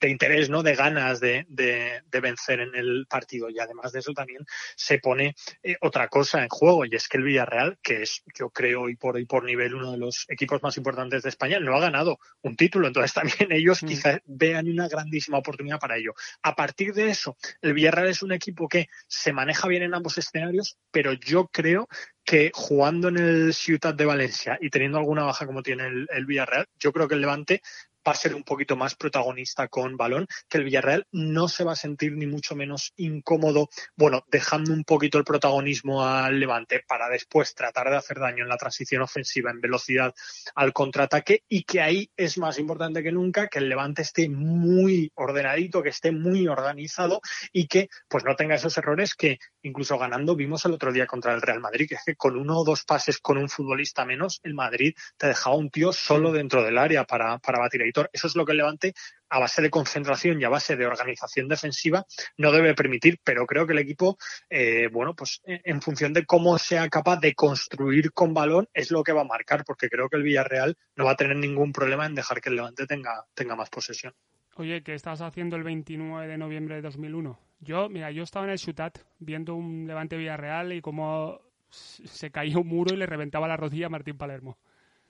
[0.00, 0.62] de interés, ¿no?
[0.62, 3.50] De ganas de, de, de, vencer en el partido.
[3.50, 4.44] Y además de eso también
[4.76, 8.50] se pone eh, otra cosa en juego, y es que el Villarreal, que es, yo
[8.50, 11.76] creo, hoy por hoy por nivel uno de los equipos más importantes de España, no
[11.76, 12.86] ha ganado un título.
[12.86, 13.86] Entonces también ellos mm.
[13.86, 16.14] quizás vean una grandísima oportunidad para ello.
[16.42, 20.18] A partir de eso, el Villarreal es un equipo que se maneja bien en ambos
[20.18, 21.88] escenarios, pero yo creo
[22.24, 26.26] que jugando en el Ciutat de Valencia y teniendo alguna baja como tiene el, el
[26.26, 27.60] Villarreal, yo creo que el Levante
[28.06, 31.72] va a ser un poquito más protagonista con balón, que el Villarreal no se va
[31.72, 37.08] a sentir ni mucho menos incómodo, bueno, dejando un poquito el protagonismo al Levante para
[37.08, 40.14] después tratar de hacer daño en la transición ofensiva, en velocidad
[40.54, 45.10] al contraataque y que ahí es más importante que nunca que el Levante esté muy
[45.14, 47.20] ordenadito, que esté muy organizado
[47.52, 51.34] y que pues no tenga esos errores que incluso ganando vimos el otro día contra
[51.34, 54.40] el Real Madrid, que es que con uno o dos pases con un futbolista menos,
[54.42, 58.26] el Madrid te dejaba un tío solo dentro del área para, para batir a Eso
[58.26, 58.94] es lo que el Levante
[59.28, 62.04] a base de concentración y a base de organización defensiva
[62.36, 64.16] no debe permitir, pero creo que el equipo,
[64.48, 69.02] eh, bueno, pues en función de cómo sea capaz de construir con balón es lo
[69.02, 72.06] que va a marcar, porque creo que el Villarreal no va a tener ningún problema
[72.06, 74.14] en dejar que el Levante tenga, tenga más posesión.
[74.56, 77.38] Oye, ¿qué estás haciendo el 29 de noviembre de 2001?
[77.60, 81.40] Yo, mira, yo estaba en el Chutat viendo un Levante Villarreal y cómo
[81.70, 84.58] se caía un muro y le reventaba la rodilla a Martín Palermo.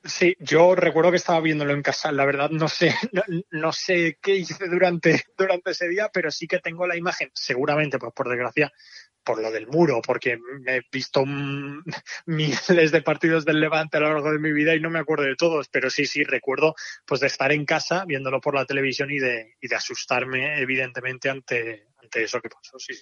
[0.06, 2.12] Sí, yo recuerdo que estaba viéndolo en casa.
[2.12, 2.94] La verdad no sé,
[3.50, 7.98] no, sé qué hice durante, durante ese día, pero sí que tengo la imagen, seguramente,
[7.98, 8.70] pues por desgracia,
[9.24, 11.24] por lo del muro, porque me he visto
[12.26, 15.24] miles de partidos del Levante a lo largo de mi vida y no me acuerdo
[15.24, 16.74] de todos, pero sí, sí, recuerdo
[17.06, 21.30] pues de estar en casa viéndolo por la televisión y de, y de asustarme evidentemente
[21.30, 22.94] ante, ante eso que pasó, sí.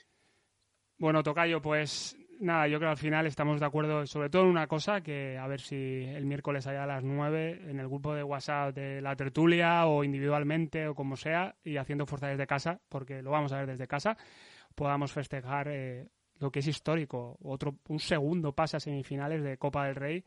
[0.98, 4.48] Bueno, Tocayo, pues nada, yo creo que al final estamos de acuerdo sobre todo en
[4.48, 8.14] una cosa, que a ver si el miércoles allá a las 9 en el grupo
[8.14, 12.80] de WhatsApp de la tertulia o individualmente o como sea y haciendo fuerza desde casa,
[12.88, 14.16] porque lo vamos a ver desde casa,
[14.74, 16.08] podamos festejar eh,
[16.40, 17.38] lo que es histórico.
[17.42, 20.24] Otro, un segundo pase a semifinales de Copa del Rey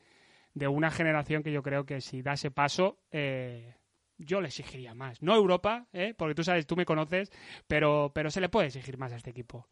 [0.53, 2.99] de una generación que yo creo que si da ese paso...
[3.11, 3.76] Eh,
[4.18, 5.22] yo le exigiría más.
[5.22, 6.13] No Europa, ¿eh?
[6.18, 7.30] porque tú sabes, tú me conoces,
[7.68, 9.68] pero, pero se le puede exigir más a este equipo.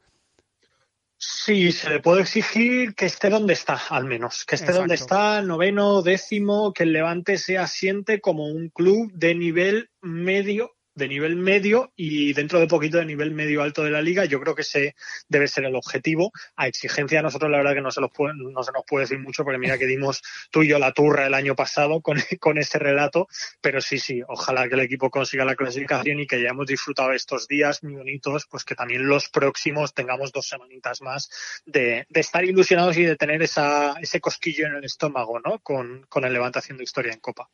[1.18, 4.44] Sí, se le puede exigir que esté donde está, al menos.
[4.46, 9.36] Que esté donde está, noveno, décimo, que el Levante se asiente como un club de
[9.36, 14.02] nivel medio de nivel medio y dentro de poquito de nivel medio alto de la
[14.02, 14.26] liga.
[14.26, 14.96] Yo creo que ese
[15.28, 16.32] debe ser el objetivo.
[16.56, 19.60] A exigencia nosotros la verdad que no se, los puede, nos puede decir mucho porque
[19.60, 20.22] mira que dimos
[20.52, 23.28] tú y yo la turra el año pasado con, con ese relato,
[23.62, 27.48] pero sí, sí, ojalá que el equipo consiga la clasificación y que hayamos disfrutado estos
[27.48, 31.30] días muy bonitos, pues que también los próximos tengamos dos semanitas más
[31.66, 35.60] de, de estar ilusionados y de tener esa, ese cosquillo en el estómago, ¿no?
[35.60, 37.50] Con, con el Levante haciendo historia en Copa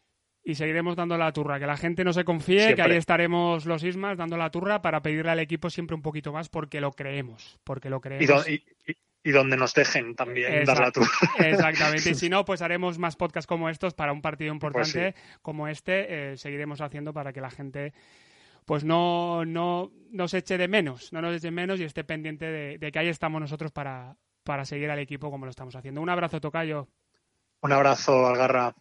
[0.50, 1.60] y seguiremos dando la turra.
[1.60, 5.02] Que la gente no se confíe, que ahí estaremos los Ismas dando la turra para
[5.02, 7.60] pedirle al equipo siempre un poquito más porque lo creemos.
[7.64, 8.48] Porque lo creemos.
[8.48, 11.10] Y, donde nos dejen también dar la turra.
[11.40, 12.10] Exactamente.
[12.10, 15.68] Y si no, pues haremos más podcasts como estos para un partido pues importante como
[15.68, 16.32] este.
[16.32, 17.94] Eh, seguiremos haciendo para que la gente
[18.66, 22.46] pues no, no nos eche de menos, no nos eche de menos y esté pendiente
[22.46, 26.02] de, de que ahí estamos nosotros para, para seguir al equipo como lo estamos haciendo.
[26.02, 26.88] Un abrazo, Tocayo.
[27.62, 28.74] Un abrazo, Algarra.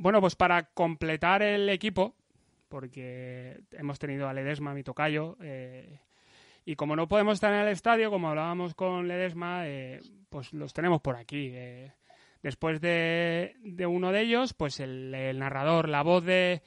[0.00, 2.14] Bueno, pues para completar el equipo,
[2.68, 5.98] porque hemos tenido a Ledesma, mi tocayo, eh,
[6.64, 10.72] y como no podemos estar en el estadio, como hablábamos con Ledesma, eh, pues los
[10.72, 11.50] tenemos por aquí.
[11.52, 11.92] Eh.
[12.44, 13.56] Después de,
[13.88, 16.62] uno de ellos, pues el, narrador, la voz de,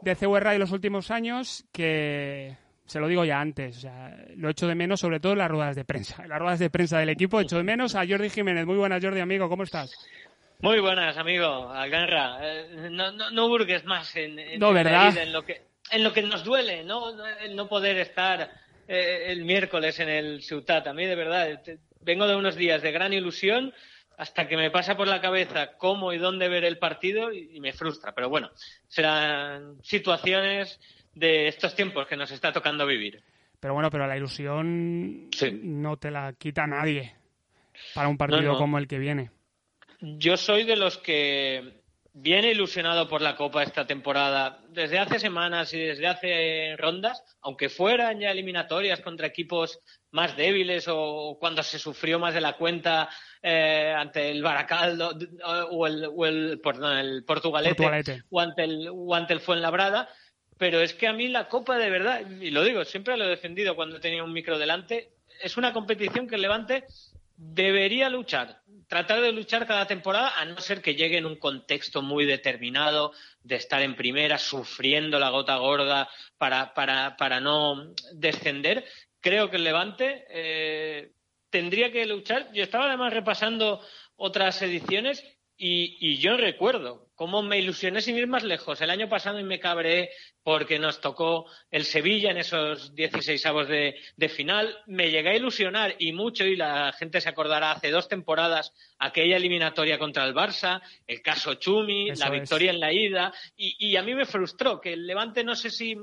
[0.00, 4.50] de CUR de los últimos años, que se lo digo ya antes, o sea, lo
[4.50, 6.24] echo de menos sobre todo en las ruedas de prensa.
[6.24, 8.66] En las ruedas de prensa del equipo echo de menos a Jordi Jiménez.
[8.66, 9.96] Muy buenas, Jordi, amigo, ¿cómo estás?
[10.62, 11.70] Muy buenas, amigo.
[11.70, 12.38] Alganra.
[12.40, 14.60] Eh, no, no, no burgues más en, en,
[15.32, 17.08] lo que, en lo que nos duele, ¿no?
[17.50, 18.48] no poder estar
[18.86, 20.86] eh, el miércoles en el Ciutat.
[20.86, 21.60] A mí, de verdad,
[22.00, 23.74] vengo de unos días de gran ilusión
[24.16, 27.72] hasta que me pasa por la cabeza cómo y dónde ver el partido y, me
[27.72, 28.12] frustra.
[28.12, 28.52] Pero bueno,
[28.86, 30.78] serán situaciones
[31.12, 33.20] de estos tiempos que nos está tocando vivir.
[33.58, 35.28] Pero bueno, pero la ilusión
[35.62, 37.16] no te la quita nadie
[37.96, 39.32] para un partido como el que viene.
[40.02, 41.80] Yo soy de los que
[42.12, 47.68] viene ilusionado por la Copa esta temporada desde hace semanas y desde hace rondas, aunque
[47.68, 49.78] fueran ya eliminatorias contra equipos
[50.10, 53.08] más débiles o cuando se sufrió más de la cuenta
[53.40, 55.16] eh, ante el Baracaldo
[55.70, 60.08] o el, o el, perdón, el Portugalete, O, ante el, o ante el Fuenlabrada.
[60.58, 63.28] Pero es que a mí la Copa de verdad, y lo digo, siempre lo he
[63.28, 66.84] defendido cuando tenía un micro delante, es una competición que el Levante
[67.36, 68.61] debería luchar,
[68.92, 73.12] tratar de luchar cada temporada, a no ser que llegue en un contexto muy determinado
[73.42, 78.84] de estar en primera, sufriendo la gota gorda para, para, para no descender.
[79.18, 81.12] Creo que el Levante eh,
[81.48, 82.52] tendría que luchar.
[82.52, 83.80] Yo estaba además repasando
[84.16, 85.24] otras ediciones
[85.56, 88.80] Y, yo recuerdo cómo me ilusioné sin ir más lejos.
[88.80, 90.10] El año pasado y me cabré
[90.42, 93.94] porque nos tocó el Sevilla en esos 16 avos de,
[94.28, 94.76] final.
[94.86, 99.36] Me llegué a ilusionar y mucho, y la gente se acordará, hace dos temporadas, aquella
[99.36, 103.32] eliminatoria contra el Barça, el caso Chumi, la victoria en la ida.
[103.56, 105.96] Y, a mí me frustró que el Levante, no sé si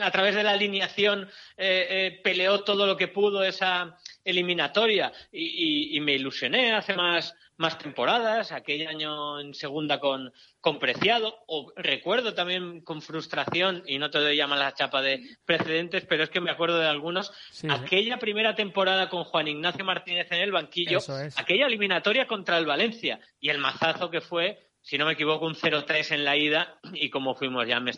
[0.00, 5.98] a través de la alineación eh, eh, peleó todo lo que pudo esa eliminatoria y,
[6.00, 10.32] me ilusioné hace más, más temporadas, aquel año en segunda con,
[10.62, 15.20] con Preciado, o recuerdo también con frustración, y no te doy ya la chapa de
[15.44, 17.30] precedentes, pero es que me acuerdo de algunos,
[17.68, 21.00] aquella primera temporada con Juan Ignacio Martínez en el banquillo,
[21.36, 25.54] aquella eliminatoria contra el Valencia, y el mazazo que fue si no me equivoco, un
[25.54, 27.92] 0-3 en la ida y como fuimos ya me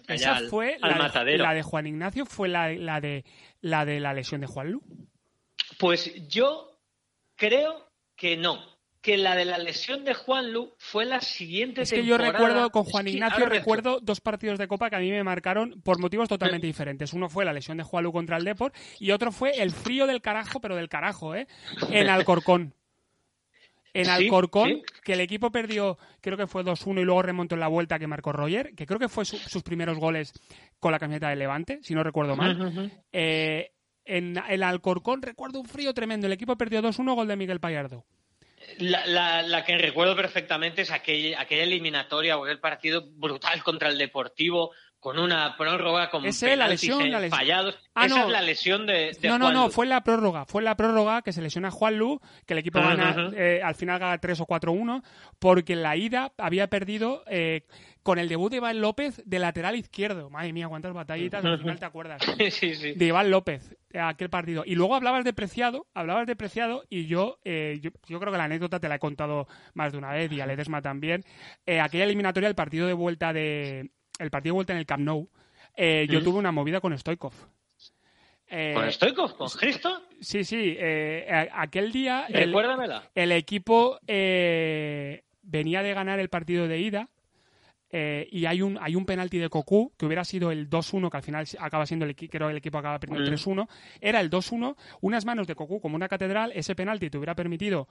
[0.50, 1.38] fue al, la matadero.
[1.38, 3.24] De, la de Juan Ignacio fue la, la, de,
[3.60, 4.82] la de la lesión de Juan Lu.
[5.78, 6.80] Pues yo
[7.36, 8.71] creo que no.
[9.03, 12.70] Que la de la lesión de Juan Lu fue la siguiente es que yo recuerdo
[12.70, 16.28] con Juan Ignacio, recuerdo dos partidos de Copa que a mí me marcaron por motivos
[16.28, 17.12] totalmente diferentes.
[17.12, 20.07] Uno fue la lesión de Juan Lu contra el Deport y otro fue el frío
[20.07, 21.48] del carajo, pero del carajo, ¿eh?
[21.90, 22.74] En Alcorcón.
[23.94, 27.68] En Alcorcón, que el equipo perdió, creo que fue 2-1 y luego remontó en la
[27.68, 30.32] vuelta que marcó Roger, que creo que fue sus primeros goles
[30.78, 32.90] con la camiseta de Levante, si no recuerdo mal.
[33.12, 33.72] eh,
[34.05, 36.26] en el Alcorcón recuerdo un frío tremendo.
[36.26, 38.05] El equipo perdió 2-1, gol de Miguel Payardo.
[38.78, 43.98] La, la, que recuerdo perfectamente es aquella, aquella eliminatoria o aquel partido brutal contra el
[43.98, 44.72] Deportivo
[45.03, 47.76] con una prórroga con Ese, la lesión, la fallados.
[47.92, 50.46] Ah, Esa es la lesión de, No, no, no, fue la prórroga.
[50.46, 53.98] Fue la prórroga que se lesiona Juan Lu, que el equipo gana, eh, al final
[53.98, 55.03] gana 3 o 4-1,
[55.40, 57.66] porque en la ida había perdido eh,
[58.05, 60.30] con el debut de Iván López de lateral izquierdo.
[60.30, 62.22] Madre mía, cuántas batallitas, al final te acuerdas.
[62.53, 62.92] sí, sí.
[62.92, 64.62] De Iván López, aquel partido.
[64.64, 68.44] Y luego hablabas de Preciado, hablabas de Preciado, y yo, eh, yo, creo que la
[68.44, 71.24] anécdota te la he contado más de una vez, y a Ledesma también.
[71.66, 75.28] aquella eliminatoria, el partido de vuelta de el partido de vuelta en el Camp Nou,
[75.76, 77.32] eh, yo tuve una movida con Stoikov.
[78.48, 79.36] Eh, ¿Con Stoikov?
[79.36, 80.02] ¿Con Cristo?
[80.20, 80.76] Sí, sí.
[80.78, 82.26] Eh, aquel día.
[82.28, 82.54] El,
[83.14, 87.08] el equipo venía de ganar el partido de ida.
[87.90, 91.22] y hay un, hay un penalti de Cocu que hubiera sido el 2-1, que al
[91.22, 93.68] final acaba siendo el, creo el equipo acaba perdiendo el 3-1.
[94.00, 96.52] Era el 2-1, unas manos de Cocu como una catedral.
[96.54, 97.88] Ese penalti te hubiera permitido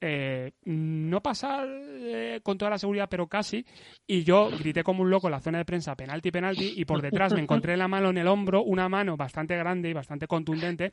[0.00, 3.64] eh, no pasar eh, con toda la seguridad, pero casi.
[4.06, 7.00] Y yo grité como un loco en la zona de prensa, penalti, penalti, y por
[7.00, 10.92] detrás me encontré la mano en el hombro, una mano bastante grande y bastante contundente.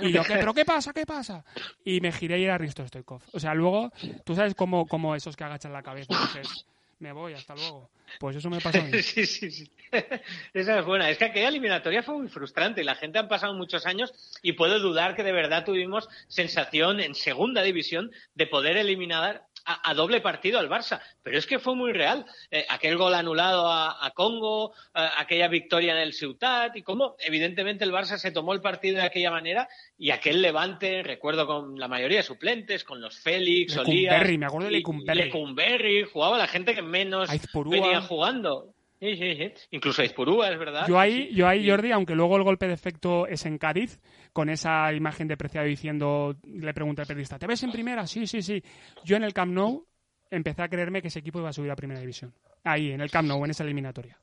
[0.00, 0.92] Y yo, ¿qué, ¿pero qué pasa?
[0.92, 1.44] ¿Qué pasa?
[1.84, 3.22] Y me giré y era Risto Stoikov.
[3.32, 3.92] O sea, luego,
[4.24, 6.66] tú sabes cómo, cómo esos que agachan la cabeza, dices,
[6.98, 7.90] me voy, hasta luego.
[8.18, 8.90] Pues eso me pasó a mí.
[9.02, 9.70] sí, sí, sí.
[10.54, 11.10] Esa es buena.
[11.10, 14.52] Es que aquella eliminatoria fue muy frustrante y la gente han pasado muchos años y
[14.52, 20.20] puedo dudar que de verdad tuvimos sensación en segunda división de poder eliminar a, doble
[20.20, 21.00] partido al Barça.
[21.22, 22.24] Pero es que fue muy real.
[22.50, 27.84] Eh, aquel gol anulado a, Congo, eh, aquella victoria en el Ciutat y cómo evidentemente
[27.84, 31.88] el Barça se tomó el partido de aquella manera y aquel levante, recuerdo con la
[31.88, 34.26] mayoría de suplentes, con los Félix, Olías.
[34.38, 36.04] me acuerdo de Lecumberri.
[36.04, 37.28] jugaba la gente que menos
[37.68, 38.72] venía jugando.
[39.00, 39.52] Sí, sí, sí.
[39.72, 40.86] Incluso Aizpurúa, es verdad.
[40.88, 44.00] Yo ahí, yo ahí, Jordi, aunque luego el golpe de efecto es en Cádiz,
[44.36, 48.06] con esa imagen de Preciado diciendo, le pregunta al periodista, ¿te ves en primera?
[48.06, 48.62] Sí, sí, sí.
[49.02, 49.86] Yo en el Camp Nou
[50.30, 52.34] empecé a creerme que ese equipo iba a subir a primera división.
[52.62, 54.18] Ahí, en el Camp Nou, en esa eliminatoria.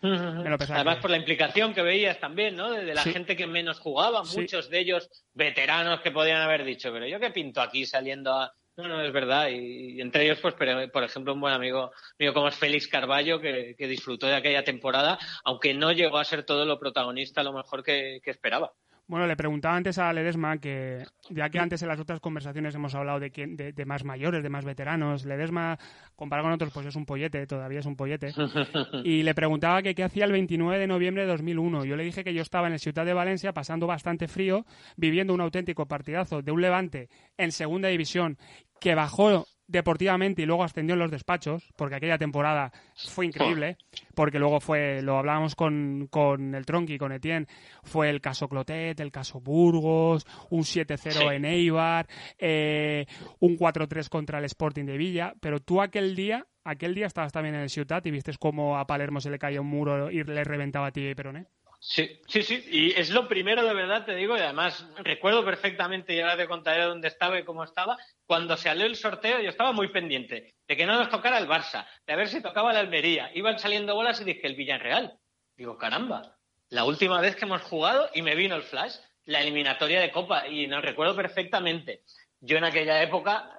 [0.00, 2.70] Además, por la implicación que veías también, ¿no?
[2.70, 7.06] De, la gente que menos jugaba, muchos de ellos veteranos que podían haber dicho, pero
[7.06, 9.50] yo qué pinto aquí saliendo a, no, no, es verdad.
[9.50, 13.76] Y, entre ellos, pues, por ejemplo, un buen amigo mío como es Félix Carballo, que,
[13.80, 17.82] disfrutó de aquella temporada, aunque no llegó a ser todo lo protagonista, a lo mejor
[17.82, 18.72] que esperaba.
[19.12, 22.94] Bueno, le preguntaba antes a Ledesma que, ya que antes en las otras conversaciones hemos
[22.94, 23.28] hablado de,
[23.76, 25.78] de, más mayores, de más veteranos, Ledesma,
[26.16, 28.32] comparado con otros, pues es un pollete, todavía es un pollete.
[29.04, 31.84] Y le preguntaba que qué hacía el 29 de noviembre de 2001.
[31.84, 34.64] Yo le dije que yo estaba en el Ciudad de Valencia pasando bastante frío,
[34.96, 38.38] viviendo un auténtico partidazo de un Levante en segunda división
[38.80, 43.78] que bajó deportivamente y luego ascendió en los despachos, porque aquella temporada fue increíble,
[44.14, 47.46] porque luego fue, lo hablábamos con, con el Tronqui, con Etienne,
[47.82, 52.06] fue el caso Clotet, el caso Burgos, un 7-0 en Eibar,
[52.38, 53.06] eh,
[53.40, 57.54] un 4-3 contra el Sporting de Villa, pero tú aquel día, aquel día estabas también
[57.54, 60.44] en el Ciutat y viste cómo a Palermo se le caía un muro y le
[60.44, 61.46] reventaba a ti y Peroné.
[61.84, 66.14] Sí, sí, sí, y es lo primero de verdad, te digo, y además recuerdo perfectamente,
[66.14, 69.72] y ahora te contaré dónde estaba y cómo estaba, cuando salió el sorteo yo estaba
[69.72, 72.78] muy pendiente de que no nos tocara el Barça, de a ver si tocaba la
[72.78, 75.18] Almería, iban saliendo bolas y dije el Villarreal.
[75.56, 76.36] Digo, caramba,
[76.68, 80.46] la última vez que hemos jugado y me vino el flash, la eliminatoria de Copa,
[80.46, 82.04] y nos recuerdo perfectamente.
[82.38, 83.56] Yo en aquella época,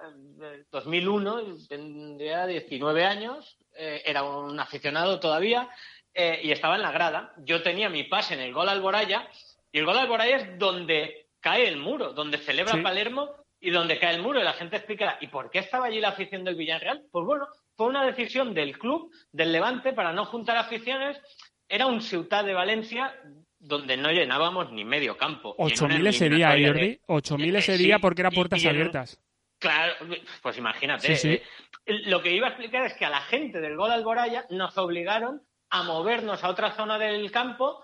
[0.70, 5.68] 2001, tendría 19 años, eh, era un aficionado todavía
[6.14, 7.34] eh, y estaba en la grada.
[7.38, 9.28] Yo tenía mi pase en el gol Alboraya
[9.72, 14.14] y el gol Alboraya es donde cae el muro, donde celebra Palermo y donde cae
[14.14, 14.40] el muro.
[14.40, 17.02] Y la gente explica, ¿y por qué estaba allí la afición del Villarreal?
[17.10, 21.20] Pues bueno, fue una decisión del club, del Levante, para no juntar aficiones.
[21.68, 23.14] Era un Ciudad de Valencia
[23.58, 25.56] donde no llenábamos ni medio campo.
[25.56, 27.00] 8.000 ese día, Jordi.
[27.08, 29.20] 8.000 ese día porque era puertas abiertas.
[29.58, 29.94] Claro,
[30.42, 31.12] pues imagínate.
[31.12, 31.42] Eh,
[31.86, 35.42] lo que iba a explicar es que a la gente del Gol Alboraya nos obligaron
[35.74, 37.82] a movernos a otra zona del campo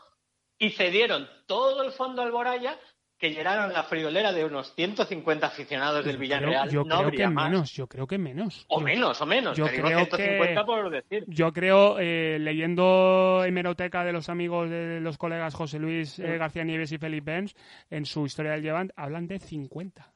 [0.57, 2.79] y cedieron todo el fondo Alboraya
[3.19, 6.71] que llenaron la friolera de unos 150 aficionados del Villarreal.
[6.71, 8.65] Yo, creo que menos, yo creo que menos.
[8.69, 9.59] O menos, o menos.
[9.59, 11.25] Yo creo que, por decir.
[11.27, 16.63] Yo creo, eh, leyendo hemeroteca de los amigos de los colegas José Luis eh, García
[16.63, 17.57] Nieves y Felipe Benz,
[17.91, 20.13] en su historia del Levant, hablan de 50.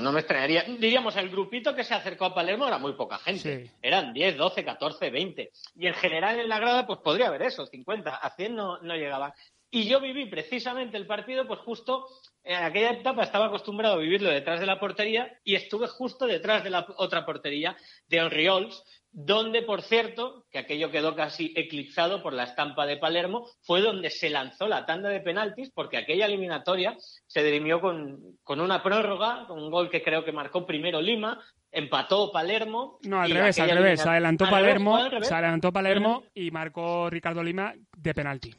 [0.00, 0.64] No me extrañaría.
[0.66, 3.70] Diríamos, el grupito que se acercó a Palermo era muy poca gente.
[3.82, 5.52] Eran 10, 12, 14, 20.
[5.76, 8.16] Y en general en la grada, pues podría haber eso, 50.
[8.16, 9.32] A 100 no, no llegaban.
[9.70, 12.06] Y yo viví precisamente el partido, pues justo
[12.44, 16.62] en aquella etapa estaba acostumbrado a vivirlo detrás de la portería y estuve justo detrás
[16.62, 17.76] de la otra portería
[18.08, 23.48] de Henriols, donde, por cierto, que aquello quedó casi eclipsado por la estampa de Palermo,
[23.62, 26.96] fue donde se lanzó la tanda de penaltis, porque aquella eliminatoria
[27.26, 31.40] se dirimió con, con una prórroga, con un gol que creo que marcó primero Lima,
[31.72, 32.98] empató Palermo.
[33.02, 37.74] No, al revés, al revés, se adelantó Palermo, se adelantó Palermo y marcó Ricardo Lima
[37.96, 38.54] de penalti.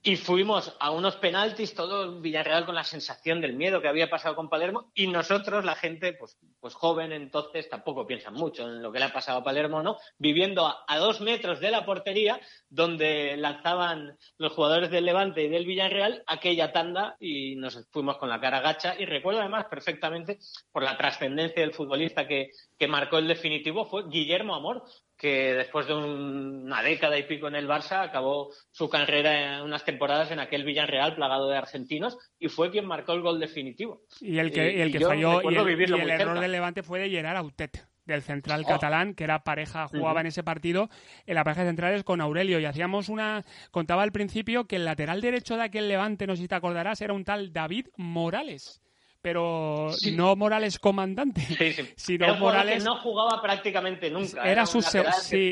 [0.00, 4.36] Y fuimos a unos penaltis, todo Villarreal con la sensación del miedo que había pasado
[4.36, 8.92] con Palermo, y nosotros, la gente, pues, pues joven entonces, tampoco piensan mucho en lo
[8.92, 9.96] que le ha pasado a Palermo, ¿no?
[10.16, 15.66] Viviendo a, dos metros de la portería, donde lanzaban los jugadores del Levante y del
[15.66, 18.94] Villarreal aquella tanda, y nos fuimos con la cara gacha.
[18.98, 20.38] Y recuerdo además perfectamente,
[20.70, 24.84] por la trascendencia del futbolista que, que marcó el definitivo, fue Guillermo Amor,
[25.18, 29.84] que después de una década y pico en el Barça acabó su carrera en unas
[29.84, 34.02] temporadas en aquel Villarreal plagado de argentinos y fue quien marcó el gol definitivo.
[34.20, 37.42] Y el que, el que falló y el, error del Levante fue de llenar a
[37.42, 38.68] Utet del central oh.
[38.68, 40.88] catalán, que era pareja, jugaba en ese partido,
[41.26, 42.58] en la pareja de centrales con Aurelio.
[42.58, 43.44] Y hacíamos una.
[43.70, 47.02] Contaba al principio que el lateral derecho de aquel levante, no sé si te acordarás,
[47.02, 48.80] era un tal David Morales
[49.20, 51.42] pero no Morales comandante,
[51.96, 54.48] sino Morales no jugaba prácticamente nunca.
[54.48, 54.80] Era, su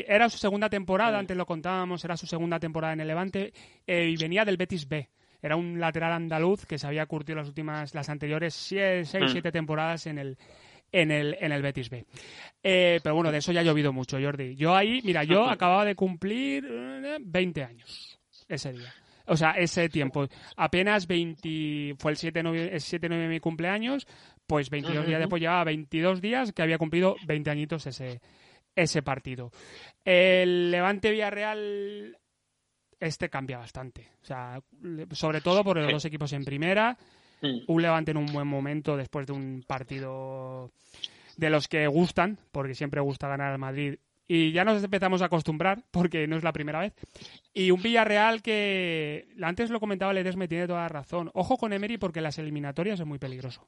[0.07, 3.53] era su segunda temporada, antes lo contábamos, era su segunda temporada en el Levante
[3.85, 5.09] eh, y venía del Betis B.
[5.41, 9.27] Era un lateral andaluz que se había curtido las últimas, las anteriores seis, mm.
[9.27, 10.37] siete temporadas en el
[10.91, 12.05] en el, en el Betis B.
[12.63, 14.55] Eh, pero bueno, de eso ya ha llovido mucho, Jordi.
[14.55, 16.65] Yo ahí, mira, yo acababa de cumplir
[17.19, 18.93] 20 eh, años ese día.
[19.27, 20.27] O sea, ese tiempo.
[20.55, 24.07] Apenas 20, fue el 7 de 7 de mi cumpleaños,
[24.45, 28.21] pues 22 días después llevaba 22 días que había cumplido 20 añitos ese,
[28.75, 29.51] ese partido.
[30.05, 32.17] El Levante Villarreal,
[32.99, 34.11] este cambia bastante.
[34.21, 34.61] O sea,
[35.11, 36.97] sobre todo por los dos equipos en primera.
[37.41, 40.71] Un Levante en un buen momento después de un partido
[41.35, 45.25] de los que gustan, porque siempre gusta ganar al Madrid y ya nos empezamos a
[45.25, 46.93] acostumbrar porque no es la primera vez.
[47.53, 51.31] Y un Villarreal que antes lo comentaba me tiene toda la razón.
[51.33, 53.65] Ojo con Emery porque las eliminatorias es muy peligroso.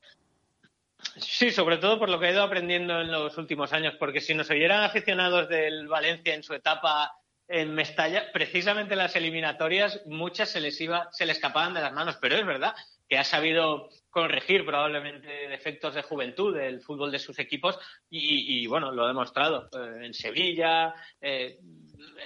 [1.15, 4.33] Sí, sobre todo por lo que he ido aprendiendo en los últimos años, porque si
[4.33, 7.13] nos oyeran aficionados del Valencia en su etapa
[7.47, 12.17] en Mestalla, precisamente las eliminatorias muchas se les iba, se les escapaban de las manos,
[12.21, 12.75] pero es verdad
[13.07, 17.77] que ha sabido corregir probablemente defectos de juventud del fútbol de sus equipos
[18.09, 21.59] y, bueno, lo ha demostrado eh, en Sevilla, eh,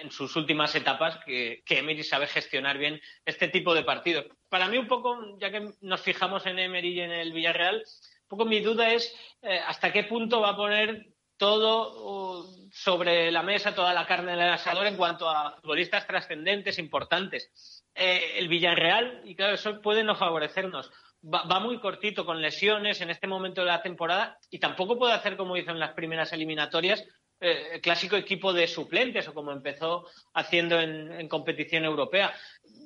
[0.01, 4.25] en sus últimas etapas, que, que, Emery sabe gestionar bien este tipo de partidos.
[4.49, 8.27] Para mí un poco, ya que nos fijamos en Emery y en el Villarreal, un
[8.27, 13.43] poco mi duda es eh, hasta qué punto va a poner todo uh, sobre la
[13.43, 17.82] mesa, toda la carne del asador en cuanto a futbolistas trascendentes, importantes.
[17.95, 20.91] Eh, el Villarreal, y claro, eso puede no favorecernos.
[21.23, 25.37] Va, muy cortito con lesiones en este momento de la temporada y tampoco puede hacer
[25.37, 27.05] como hizo en las primeras eliminatorias,
[27.39, 32.33] eh, clásico equipo de suplentes o como empezó haciendo en, competición europea.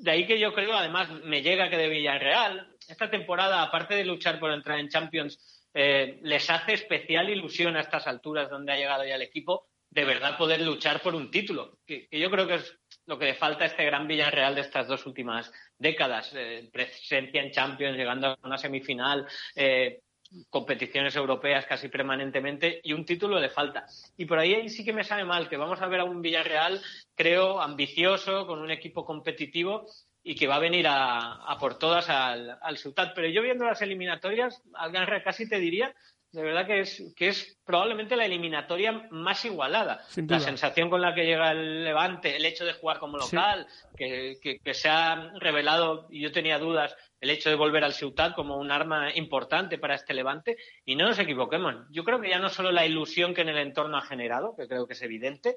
[0.01, 4.05] De ahí que yo creo, además, me llega que de Villarreal, esta temporada, aparte de
[4.05, 8.77] luchar por entrar en Champions, eh, les hace especial ilusión a estas alturas donde ha
[8.77, 12.55] llegado ya el equipo de verdad poder luchar por un título, que, yo creo que
[12.55, 12.77] es
[13.07, 16.31] lo que le falta a este gran Villarreal de estas dos últimas décadas.
[16.35, 20.01] Eh, presencia en Champions, llegando a una semifinal, eh,
[20.49, 23.85] competiciones europeas casi permanentemente y un título le falta.
[24.17, 26.81] Y por ahí sí que me sabe mal que vamos a ver a un Villarreal,
[27.15, 29.85] creo, ambicioso, con un equipo competitivo
[30.21, 32.77] y que va a venir a, por todas al, al
[33.15, 35.95] Pero yo viendo las eliminatorias, Alganra casi te diría
[36.37, 40.01] de verdad que es, que es probablemente la eliminatoria más igualada.
[40.27, 43.65] La sensación con la que llega el Levante, el hecho de jugar como local,
[43.95, 48.35] que, que, se ha revelado, y yo tenía dudas, el hecho de volver al Ciutat
[48.35, 50.57] como un arma importante para este Levante.
[50.85, 53.57] Y no nos equivoquemos, yo creo que ya no solo la ilusión que en el
[53.57, 55.55] entorno ha generado, que creo que es evidente,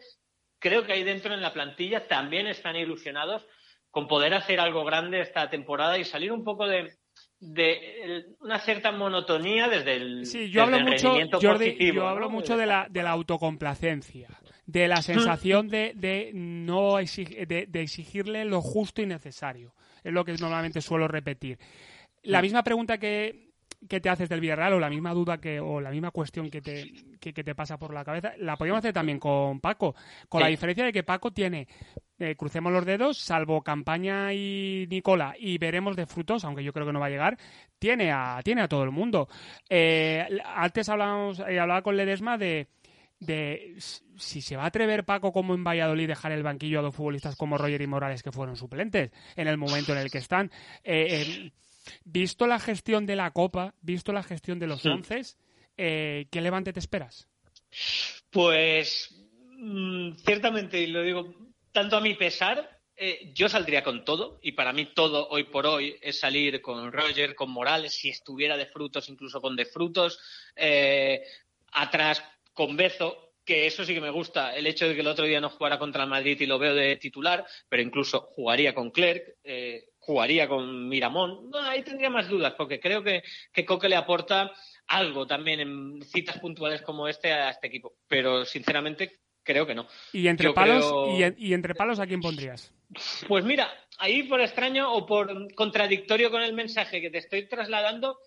[0.59, 3.47] creo que ahí dentro en la plantilla también están ilusionados
[3.91, 6.97] con poder hacer algo grande esta temporada y salir un poco de,
[7.41, 12.87] de una cierta monotonía desde el, sí, yo hablo mucho, yo hablo mucho de la,
[12.91, 14.29] de la autocomplacencia,
[14.67, 19.75] de la sensación de, de no de, exigirle lo justo y necesario.
[20.05, 21.59] Es lo que normalmente suelo repetir.
[22.23, 23.50] La misma pregunta que,
[23.89, 26.61] que te haces del Villarreal o la misma duda que o la misma cuestión que
[26.61, 29.95] te, que, te pasa por la cabeza, la podríamos hacer también con Paco,
[30.29, 31.67] con la diferencia de que Paco tiene
[32.19, 36.87] eh, crucemos los dedos, salvo Campaña y Nicola, y veremos de frutos, aunque yo creo
[36.87, 37.39] que no va a llegar,
[37.79, 39.29] tiene a, tiene a todo el mundo.
[39.71, 42.69] Eh, antes hablábamos, eh, hablaba con Ledesma de,
[43.21, 46.95] de si se va a atrever Paco como en Valladolid dejar el banquillo a dos
[46.95, 50.51] futbolistas como Roger y Morales que fueron suplentes en el momento en el que están.
[52.05, 55.23] Visto la gestión de la Copa, visto la gestión de los once,
[55.77, 57.29] ¿qué levante te esperas?
[58.31, 59.15] Pues
[59.59, 61.35] mm, ciertamente, y lo digo
[61.73, 65.67] tanto a mi pesar, eh, yo saldría con todo, y para mí todo hoy por
[65.67, 70.19] hoy es salir con Roger, con Morales, si estuviera de frutos, incluso con de frutos,
[70.55, 71.23] eh,
[71.73, 72.23] atrás
[72.53, 75.41] con Bezo, que eso sí que me gusta, el hecho de que el otro día
[75.41, 79.37] no jugara contra el Madrid y lo veo de titular, pero incluso jugaría con Clerc,
[79.45, 83.23] eh, jugaría con Miramón, no, ahí tendría más dudas, porque creo que,
[83.53, 84.53] que Coque le aporta
[84.89, 89.87] algo también en citas puntuales como este a este equipo, pero sinceramente Creo que no.
[90.13, 90.93] ¿Y entre, palos,
[91.37, 92.73] y, entre palos a quién pondrías?
[93.27, 98.19] Pues mira, ahí por extraño o por contradictorio con el mensaje que te estoy trasladando,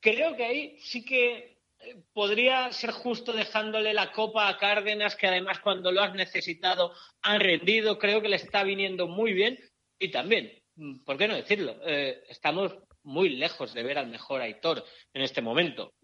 [0.00, 5.26] creo que ahí sí que eh, podría ser justo dejándole la copa a Cárdenas, que
[5.26, 6.92] además cuando lo has necesitado
[7.22, 9.58] han rendido, creo que le está viniendo muy bien.
[9.98, 10.61] Y también,
[11.04, 11.76] ¿por qué no decirlo?
[11.86, 12.74] Eh, estamos
[13.04, 15.94] muy lejos de ver al mejor Aitor en este momento,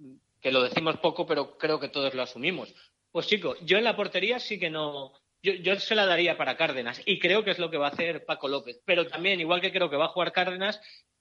[0.40, 2.74] que lo decimos poco, pero creo que todos lo asumimos.
[3.10, 5.12] Pues chico, yo en la portería sí que no.
[5.40, 8.24] Yo, se la daría para Cárdenas y creo que es lo que va a hacer
[8.24, 8.80] Paco López.
[8.84, 10.80] Pero también, igual que creo que va a jugar Cárdenas,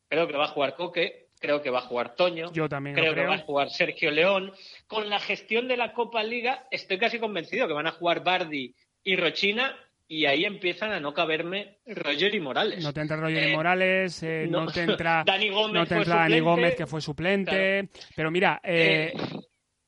[0.10, 2.52] creo que va a jugar Coque, creo que va a jugar Toño.
[2.52, 4.52] Yo también creo, que va a jugar Sergio León.
[4.88, 8.74] Con la gestión de la Copa Liga, estoy casi convencido que van a jugar Bardi
[9.04, 9.78] y Rochina.
[10.10, 12.84] Y ahí empiezan a no caberme Roger y Morales.
[12.84, 16.76] No te entra Roger y eh, Morales, eh, no, te entra Dani Gómez, Dani Gómez
[16.76, 17.90] que fue suplente.
[18.16, 19.12] Pero mira, eh,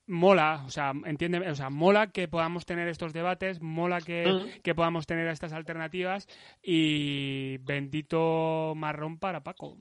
[0.07, 4.61] mola, o sea, entiende, o sea, mola que podamos tener estos debates, mola que, mm.
[4.61, 6.27] que, podamos tener estas alternativas
[6.61, 9.77] y bendito marrón para Paco.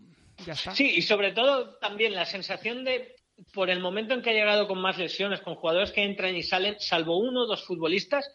[0.47, 0.73] Ya está.
[0.73, 3.17] Sí, y sobre todo también la sensación de,
[3.53, 6.43] por el momento en que ha llegado con más lesiones, con jugadores que entran y
[6.43, 8.31] salen, salvo uno o dos futbolistas,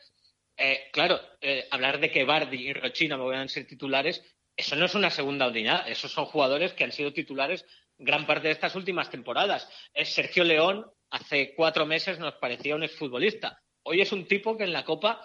[0.58, 4.24] eh, claro, eh, hablar de que Bardi y Rochina van a ser titulares,
[4.56, 7.66] eso no es una segunda unidad, esos son jugadores que han sido titulares
[7.98, 9.68] gran parte de estas últimas temporadas.
[10.04, 13.62] Sergio León, hace cuatro meses nos parecía un exfutbolista.
[13.84, 15.22] Hoy es un tipo que en la Copa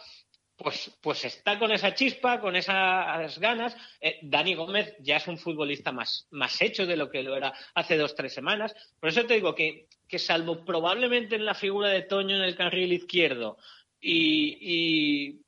[0.58, 3.76] pues, pues está con esa chispa, con esas ganas.
[4.00, 7.54] Eh, Dani Gómez ya es un futbolista más, más hecho de lo que lo era
[7.74, 8.74] hace dos, tres semanas.
[8.98, 12.56] Por eso te digo que, que salvo probablemente en la figura de Toño en el
[12.56, 13.56] carril izquierdo
[14.00, 15.40] y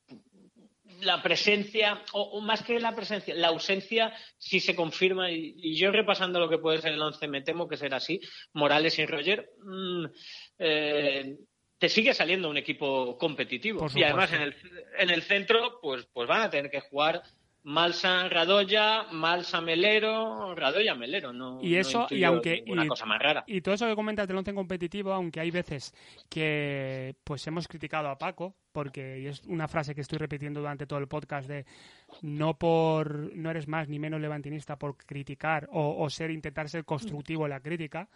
[1.02, 6.40] la presencia, o, más que la presencia, la ausencia si se confirma, y, yo repasando
[6.40, 8.20] lo que puede ser el 11, me temo que será así,
[8.52, 10.04] Morales y Roger, mm,
[10.58, 11.36] eh,
[11.78, 13.86] te sigue saliendo un equipo competitivo.
[13.94, 14.56] Y además en el,
[14.98, 17.22] en el centro, pues, pues van a tener que jugar
[17.62, 21.58] Malsa Radoya, Malsa Melero, Radoya Melero, no.
[21.62, 22.64] Y eso, y aunque.
[22.66, 23.44] Una cosa más rara.
[23.46, 25.94] Y todo eso que comentas del once competitivo, aunque hay veces
[26.28, 30.98] que pues hemos criticado a Paco, porque es una frase que estoy repitiendo durante todo
[30.98, 31.66] el podcast de
[32.22, 37.44] no por no eres más ni menos levantinista por criticar o, ser intentar ser constructivo
[37.44, 38.08] en la crítica.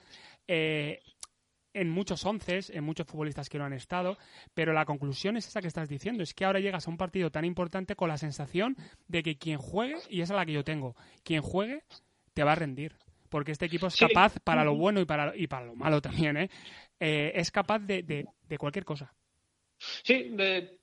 [0.47, 1.01] Eh,
[1.75, 4.17] en muchos once, en muchos futbolistas que no han estado,
[4.55, 7.31] pero la conclusión es esa que estás diciendo, es que ahora llegas a un partido
[7.31, 8.77] tan importante con la sensación
[9.09, 11.83] de que quien juegue, y esa es la que yo tengo, quien juegue
[12.33, 12.97] te va a rendir,
[13.29, 16.37] porque este equipo es capaz para lo bueno y para, y para lo malo también,
[16.37, 16.51] ¿eh?
[17.01, 19.13] eh es capaz de, de, cualquier cosa.
[20.05, 20.35] Sí,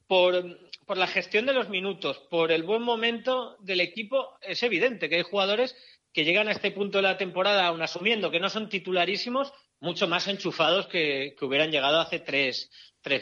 [0.05, 5.07] por, por la gestión de los minutos, por el buen momento del equipo, es evidente
[5.07, 5.75] que hay jugadores
[6.11, 10.07] que llegan a este punto de la temporada, aun asumiendo que no son titularísimos, mucho
[10.07, 12.69] más enchufados que, hubieran llegado hace tres,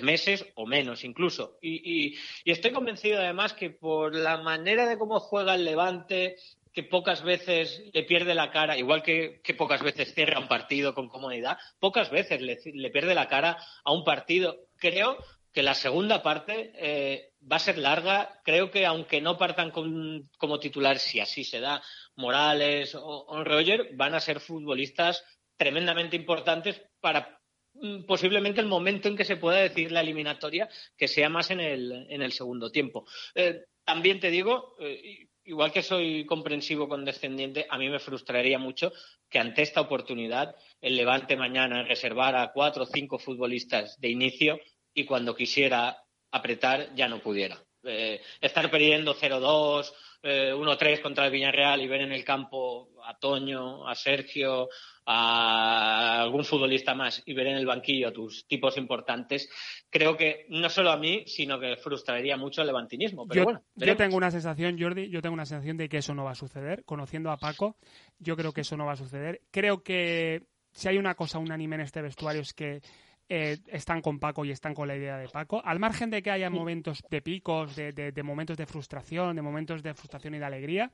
[0.01, 1.57] meses o menos incluso.
[1.62, 6.36] Y, estoy convencido además que por la manera de cómo juega el Levante,
[6.72, 10.93] que pocas veces le pierde la cara, igual que, que pocas veces cierra un partido
[10.93, 14.68] con comodidad, pocas veces le, le pierde la cara a un partido.
[14.78, 15.18] Creo
[15.51, 18.41] que la segunda parte eh, va a ser larga.
[18.43, 21.82] Creo que aunque no partan como titular, si así se da,
[22.16, 25.24] Morales o, o Roger, van a ser futbolistas
[25.60, 27.38] tremendamente importantes para
[27.74, 31.60] mm, posiblemente el momento en que se pueda decir la eliminatoria, que sea más en
[31.60, 33.05] el, en el segundo tiempo.
[33.36, 38.57] Eh, también te digo, eh, igual que soy comprensivo con descendiente, a mí me frustraría
[38.57, 38.93] mucho
[39.30, 44.60] que ante esta oportunidad el Levante mañana reservara cuatro o cinco futbolistas de inicio
[44.93, 47.62] y cuando quisiera apretar ya no pudiera.
[47.84, 49.91] Eh, estar perdiendo 0-2,
[50.22, 54.70] eh, 1-3 contra el Villarreal y ver en el campo a Toño, a Sergio,
[55.05, 59.49] a algún futbolista más y ver en el banquillo a tus tipos importantes,
[59.89, 63.28] creo que no solo a mí, sino que frustraría mucho el levantinismo.
[63.28, 66.13] Pero yo, bueno, yo tengo una sensación, Jordi, yo tengo una sensación de que eso
[66.13, 66.84] no va a suceder.
[66.86, 67.78] Conociendo a Paco,
[68.20, 69.41] yo creo que eso no va a suceder.
[69.51, 72.82] Creo que si hay una cosa unánime en este vestuario es que
[73.30, 75.61] eh, están con Paco y están con la idea de Paco.
[75.63, 79.41] Al margen de que haya momentos de picos, de, de- de momentos de frustración, de
[79.41, 80.91] momentos de frustración y de alegría,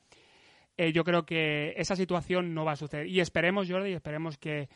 [0.78, 3.08] eh, yo creo que esa situación no va a suceder.
[3.08, 4.68] Y esperemos, Jordi, esperemos que,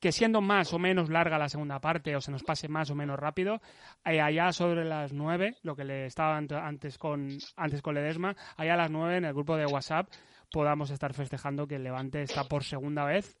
[0.00, 2.94] que siendo más o menos larga la segunda parte o se nos pase más o
[2.94, 3.62] menos rápido,
[4.04, 8.36] eh, allá sobre las nueve, lo que le estaba ant- antes con, antes con Ledesma,
[8.58, 10.10] allá a las nueve en el grupo de WhatsApp
[10.52, 13.38] podamos estar festejando que el Levante está por segunda vez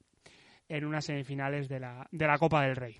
[0.70, 2.98] en unas semifinales de la, de la Copa del Rey.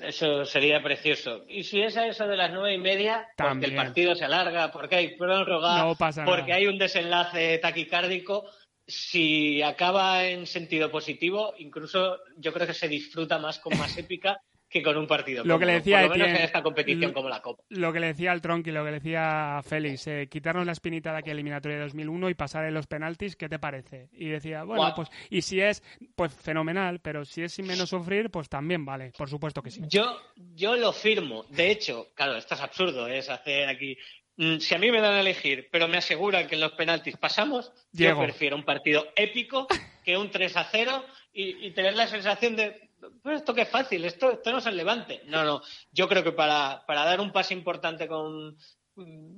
[0.00, 1.44] Eso sería precioso.
[1.48, 4.70] Y si es a eso de las nueve y media, porque el partido se alarga,
[4.70, 6.54] porque hay prórroga, No porque nada.
[6.54, 8.44] hay un desenlace taquicárdico,
[8.86, 14.40] si acaba en sentido positivo, incluso yo creo que se disfruta más con más épica
[14.72, 15.44] que con un partido.
[15.44, 17.62] Lo que le decía por lo menos en esta competición lo- como la Copa.
[17.68, 20.72] Lo que le decía al Tronqui, lo que le decía a Félix, eh, quitarnos la
[20.72, 24.08] espinita de aquella eliminatoria de 2001 y pasar en los penaltis, ¿qué te parece?
[24.12, 25.82] Y decía, bueno, pues, y si es,
[26.16, 29.82] pues fenomenal, pero si es sin menos sufrir, pues también vale, por supuesto que sí.
[29.88, 30.18] Yo,
[30.54, 31.44] yo lo firmo.
[31.50, 33.18] De hecho, claro, esto es absurdo, ¿eh?
[33.18, 33.96] es hacer aquí.
[34.36, 37.18] Mm, Si a mí me dan a elegir, pero me aseguran que en los penaltis
[37.18, 39.66] pasamos, yo prefiero un partido épico
[40.02, 41.04] que un 3 a 0
[41.34, 42.90] y, y tener la sensación de,
[43.22, 45.22] pues esto que es fácil, esto, esto no es el levante.
[45.26, 45.62] No, no.
[45.90, 48.56] Yo creo que para, para dar un paso importante con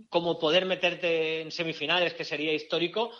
[0.08, 3.12] como poder meterte en semifinales, que sería histórico,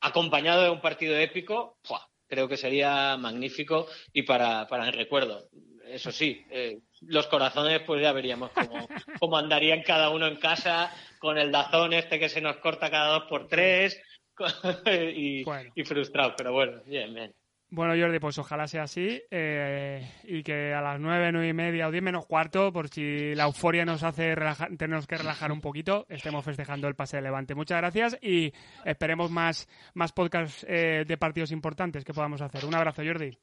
[0.00, 1.78] acompañado de un partido épico,
[2.26, 5.48] creo que sería magnífico y para, para el recuerdo.
[5.84, 8.86] Eso sí, eh, los corazones pues ya veríamos cómo,
[9.20, 13.14] cómo andarían cada uno en casa con el dazón este que se nos corta cada
[13.14, 13.98] dos por tres
[14.86, 15.72] y, Bueno.
[15.74, 16.34] y frustrado.
[16.36, 17.34] Pero bueno, bien, bien.
[17.70, 21.88] Bueno, Jordi, pues ojalá sea así eh, y que a las nueve, nueve y media
[21.88, 25.60] o diez menos cuarto, por si la euforia nos hace relajar, tenemos que relajar un
[25.60, 27.54] poquito, estemos festejando el pase de Levante.
[27.54, 28.54] Muchas gracias y
[28.86, 32.64] esperemos más, más podcasts eh, de partidos importantes que podamos hacer.
[32.64, 33.36] Un abrazo, Jordi.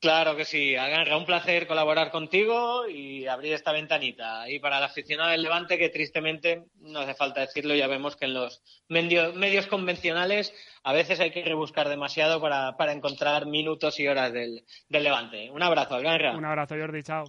[0.00, 4.48] Claro que sí, Agarra, un placer colaborar contigo y abrir esta ventanita.
[4.48, 8.26] Y para el aficionado del Levante, que tristemente, no hace falta decirlo, ya vemos que
[8.26, 13.98] en los medio- medios convencionales a veces hay que rebuscar demasiado para, para encontrar minutos
[13.98, 15.50] y horas del, del Levante.
[15.50, 16.36] Un abrazo, Agarra.
[16.36, 17.24] Un abrazo, Jordi, chao.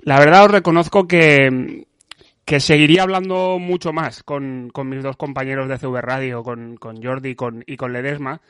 [0.00, 1.86] La verdad os reconozco que,
[2.44, 7.02] que seguiría hablando mucho más con, con mis dos compañeros de CV Radio, con, con
[7.02, 8.42] Jordi y con, y con Ledesma,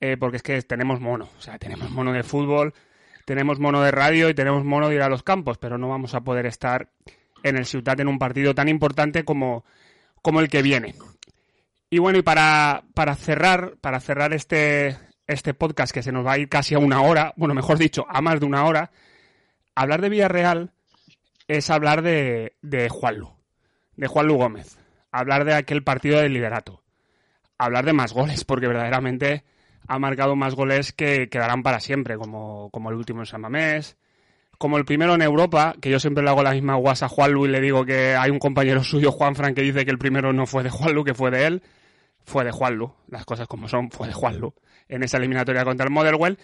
[0.00, 2.74] eh, porque es que tenemos mono, o sea, tenemos mono de fútbol,
[3.24, 6.14] tenemos mono de radio y tenemos mono de ir a los campos, pero no vamos
[6.14, 6.88] a poder estar
[7.42, 9.64] en el Ciutat en un partido tan importante como,
[10.22, 10.94] como el que viene.
[11.90, 14.96] Y bueno, y para, para cerrar, para cerrar este,
[15.26, 18.06] este podcast que se nos va a ir casi a una hora, bueno, mejor dicho,
[18.08, 18.90] a más de una hora,
[19.74, 20.72] hablar de Villarreal
[21.48, 23.32] es hablar de, de Juanlu,
[23.96, 24.78] de Juanlu Gómez,
[25.10, 26.82] hablar de aquel partido del liderato,
[27.56, 29.44] hablar de más goles, porque verdaderamente
[29.88, 33.96] ha marcado más goles que quedarán para siempre, como, como el último en San Mamés,
[34.58, 37.46] como el primero en Europa, que yo siempre le hago la misma guasa a Juanlu
[37.46, 40.32] y le digo que hay un compañero suyo, Juan Fran, que dice que el primero
[40.32, 41.62] no fue de Juanlu, que fue de él,
[42.24, 44.54] fue de Juanlu, las cosas como son, fue de Juanlu,
[44.88, 46.38] en esa eliminatoria contra el Motherwell,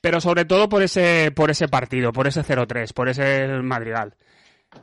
[0.00, 4.16] pero sobre todo por ese, por ese partido, por ese 0-3, por ese Madrigal.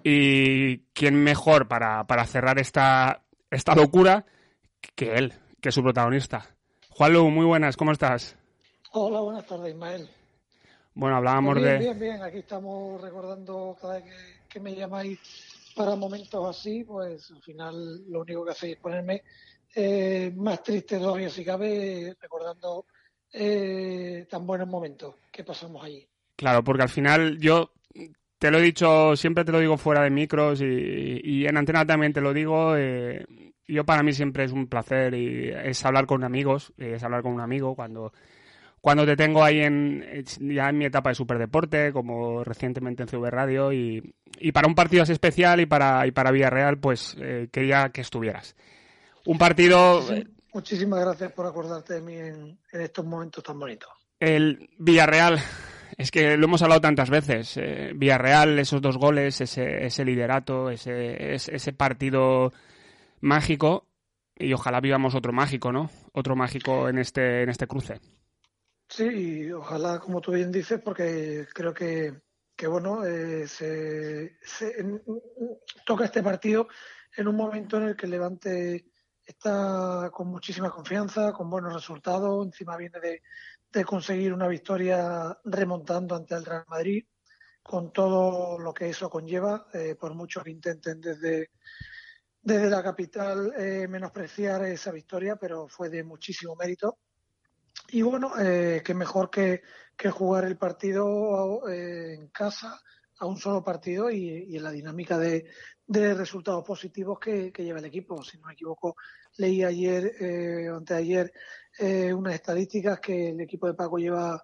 [0.04, 4.26] Y quién mejor para, para cerrar esta, esta locura
[4.96, 6.55] que él, que su protagonista.
[6.96, 8.36] Juanlu, muy buenas, ¿cómo estás?
[8.94, 10.10] Hola, buenas tardes, Ismael.
[10.94, 11.80] Bueno, hablábamos Pues bien, de...
[11.80, 12.24] bien, bien.
[12.24, 15.20] Aquí estamos recordando cada vez que, que me llamáis
[15.76, 19.24] para momentos así, pues al final lo único que hacéis es ponerme
[19.76, 22.86] eh, más triste todavía si cabe, recordando
[23.32, 26.08] eh, tan buenos momentos que pasamos allí.
[26.38, 27.72] Claro, porque al final yo
[28.40, 31.86] te lo he dicho, siempre te lo digo fuera de micros y, y en antena
[31.86, 32.76] también te lo digo.
[32.78, 33.26] eh,
[33.68, 37.34] yo para mí siempre es un placer y es hablar con amigos, es hablar con
[37.34, 38.14] un amigo cuando
[38.86, 40.06] cuando te tengo ahí en
[40.40, 44.76] ya en mi etapa de superdeporte, como recientemente en CV Radio y, y para un
[44.76, 48.56] partido así especial y para y para Villarreal, pues eh, quería que estuvieras.
[49.26, 50.04] Un partido.
[50.54, 53.90] Muchísimas gracias por acordarte de mí en, estos momentos tan bonitos.
[54.20, 55.40] El Villarreal,
[55.98, 57.58] es que lo hemos hablado tantas veces.
[57.58, 62.54] Eh, Villarreal, esos dos goles, ese, ese liderato, ese, ese partido
[63.26, 63.88] mágico
[64.36, 65.90] y ojalá vivamos otro mágico, ¿no?
[66.14, 68.00] Otro mágico en este en este cruce.
[68.88, 72.22] Sí, ojalá, como tú bien dices, porque creo que,
[72.56, 74.38] que bueno, eh, se,
[75.86, 76.68] toca este partido
[77.18, 78.86] en un momento en el que Levante
[79.26, 83.22] está con muchísima confianza, con buenos resultados, encima viene de,
[83.84, 87.06] conseguir una victoria remontando ante el Real Madrid,
[87.62, 91.50] con todo lo que eso conlleva, eh, por mucho que intenten desde,
[92.46, 97.00] desde la capital eh, menospreciar esa victoria, pero fue de muchísimo mérito
[97.90, 99.62] y bueno, eh, qué mejor que,
[99.98, 102.80] que, jugar el partido eh, en casa
[103.20, 105.46] a un solo partido y, en la dinámica de,
[105.88, 108.24] de resultados positivos que, que, lleva el equipo.
[108.24, 108.96] Si no me equivoco,
[109.38, 111.32] leí ayer eh, anteayer
[111.80, 114.42] eh, unas estadísticas que el equipo de Paco lleva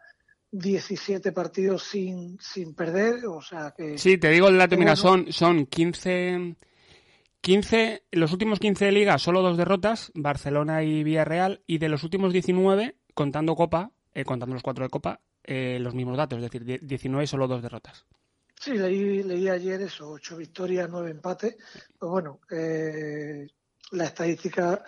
[0.51, 3.97] 17 partidos sin, sin perder, o sea que...
[3.97, 6.55] Sí, te digo el dato, mira, son, son 15...
[7.41, 12.03] 15, los últimos 15 de liga, solo dos derrotas, Barcelona y Villarreal, y de los
[12.03, 16.51] últimos 19, contando Copa, eh, contando los cuatro de Copa, eh, los mismos datos, es
[16.51, 18.05] decir, 19 solo dos derrotas.
[18.59, 21.55] Sí, leí, leí ayer eso, ocho victorias, nueve empates.
[21.97, 23.47] Pues bueno, eh,
[23.89, 24.81] las estadísticas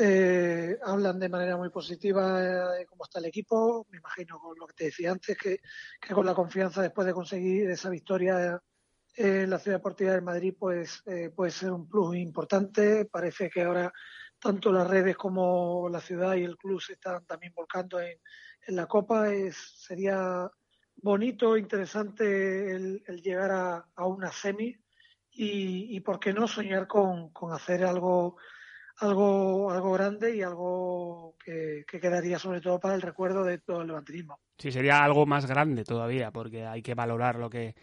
[0.00, 2.40] eh, hablan de manera muy positiva
[2.72, 3.86] de cómo está el equipo.
[3.92, 5.60] Me imagino con lo que te decía antes, que
[6.12, 8.60] con la confianza después de conseguir esa victoria
[9.16, 11.02] en la Ciudad Deportiva de Madrid, pues
[11.34, 13.04] puede ser un plus importante.
[13.04, 13.92] Parece que ahora
[14.44, 18.18] tanto las redes como la ciudad y el club se están también volcando en,
[18.68, 19.32] la Copa.
[19.32, 20.50] Es, sería
[20.96, 24.76] bonito, interesante el, llegar a, una semi
[25.30, 28.36] y, y, por qué no soñar con, hacer algo
[28.98, 33.80] algo algo grande y algo que, que, quedaría sobre todo para el recuerdo de todo
[33.80, 34.38] el levantinismo.
[34.58, 37.74] Sí, sería algo más grande todavía, porque hay que valorar lo que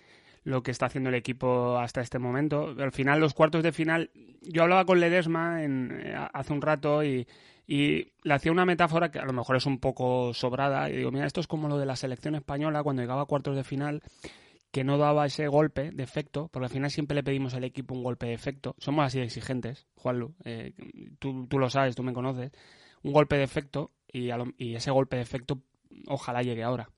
[0.44, 2.76] lo que está haciendo el equipo hasta este momento.
[2.80, 4.12] Al final, los cuartos de final,
[4.42, 7.28] yo hablaba con Ledesma en, eh, hace un rato y,
[7.68, 10.90] y le hacía una metáfora que a lo mejor es un poco sobrada.
[10.90, 13.56] Y digo, mira, esto es como lo de la selección española cuando llegaba a cuartos
[13.56, 14.02] de final,
[14.72, 17.94] que no daba ese golpe de efecto, porque al final siempre le pedimos al equipo
[17.94, 18.76] un golpe de efecto.
[18.80, 20.34] Somos así exigentes, Juanlu.
[20.44, 20.74] Eh,
[21.20, 22.52] tú, tú lo sabes, tú me conoces.
[23.04, 25.62] Un golpe de efecto y, y ese golpe de efecto
[26.08, 26.90] ojalá llegue ahora.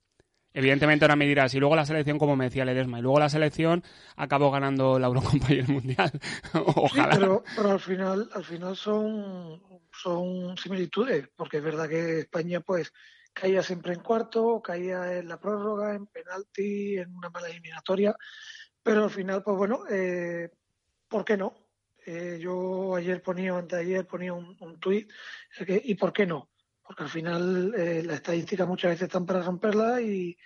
[0.53, 3.29] Evidentemente ahora me dirás, y luego la selección, como me decía Ledesma, y luego la
[3.29, 3.83] selección
[4.15, 6.11] acabó ganando la Eurocopa y el Mundial.
[6.53, 7.15] Ojalá.
[7.15, 12.93] pero, pero, al final, al final son, son similitudes, porque es verdad que España pues
[13.33, 18.15] caía siempre en cuarto, caía en la prórroga, en penalti, en una mala eliminatoria,
[18.83, 20.51] pero al final, pues bueno, eh,
[21.07, 21.55] ¿por qué no?
[22.05, 25.11] Eh, yo ayer ponía, antes de ayer ponía un, un tuit,
[25.67, 26.52] ¿y por qué no?
[26.83, 30.37] Porque al final eh, las estadísticas muchas veces están para romperlas y,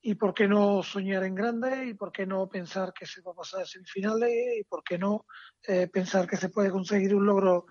[0.00, 3.32] y por qué no soñar en grande y por qué no pensar que se va
[3.32, 5.26] a pasar a semifinales y por qué no
[5.66, 7.66] eh, pensar que se puede conseguir un logro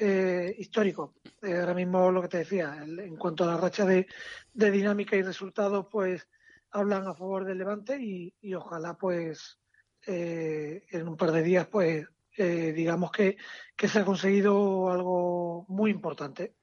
[0.00, 1.14] eh, histórico.
[1.42, 4.06] Eh, ahora mismo lo que te decía, en cuanto a la racha de,
[4.52, 6.26] de, dinámica y resultados, pues
[6.70, 9.60] hablan a favor del Levante y, y ojalá pues
[10.06, 13.36] eh, en un par de días pues digamos que,
[13.76, 16.56] que se ha conseguido algo muy importante.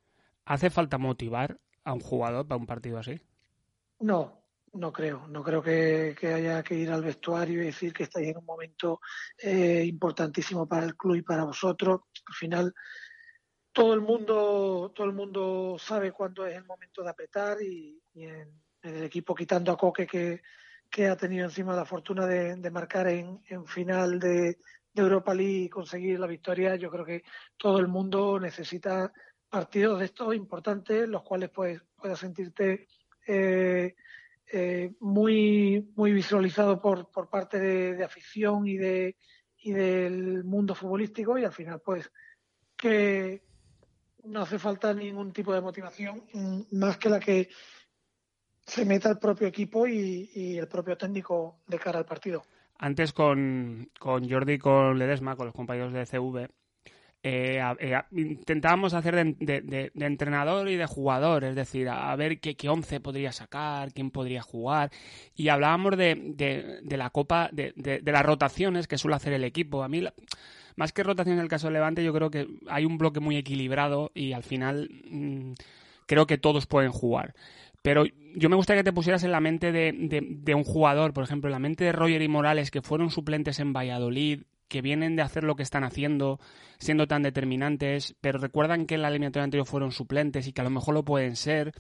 [0.45, 3.22] ¿Hace falta motivar a un jugador para un partido así?
[3.99, 4.41] No,
[4.73, 5.27] no creo.
[5.27, 9.01] No creo que, haya que ir al vestuario y decir que estáis en un momento
[9.38, 12.01] eh, importantísimo para el club y para vosotros.
[12.26, 12.73] Al final,
[13.72, 18.61] todo el mundo, todo el mundo sabe cuándo es el momento de apretar y, en,
[18.81, 20.41] el equipo quitando a Coque que,
[20.89, 24.57] que ha tenido encima la fortuna de, marcar en, final de,
[24.93, 27.23] de Europa League y conseguir la victoria, yo creo que
[27.57, 29.13] todo el mundo necesita
[29.52, 32.88] partidos de estos importantes, los cuales pues puedas sentirte
[33.28, 33.95] eh,
[34.52, 39.18] eh, muy muy visualizado por, por parte de, afición y de
[39.57, 42.11] y del mundo futbolístico y al final pues
[42.76, 43.44] que
[44.23, 47.49] no hace falta ningún tipo de motivación mm, más que la que
[48.65, 52.44] se meta el propio equipo y, y el propio técnico de cara al partido.
[52.78, 56.49] Antes con, con Jordi con Ledesma, con los compañeros de CV,
[57.23, 62.69] eh, eh, intentábamos hacer de, entrenador y de jugador, es decir, a, ver qué, qué,
[62.69, 64.91] once podría sacar, quién podría jugar,
[65.35, 69.84] y hablábamos de, la copa, de, las rotaciones que suele hacer el equipo.
[69.84, 70.03] A mí,
[70.76, 73.38] más que rotación en el caso de Levante, yo creo que hay un bloque muy
[73.38, 75.53] equilibrado y al final mm,
[76.07, 77.35] creo que todos pueden jugar.
[77.81, 78.03] Pero
[78.35, 81.53] yo me gustaría que te pusieras en la mente de, un jugador, por ejemplo, en
[81.53, 85.43] la mente de Roger y Morales, que fueron suplentes en Valladolid, que vienen de hacer
[85.43, 86.39] lo que están haciendo,
[86.80, 90.64] siendo tan determinantes, pero recuerdan que en la eliminatoria anterior fueron suplentes y que a
[90.64, 91.73] lo mejor lo pueden ser.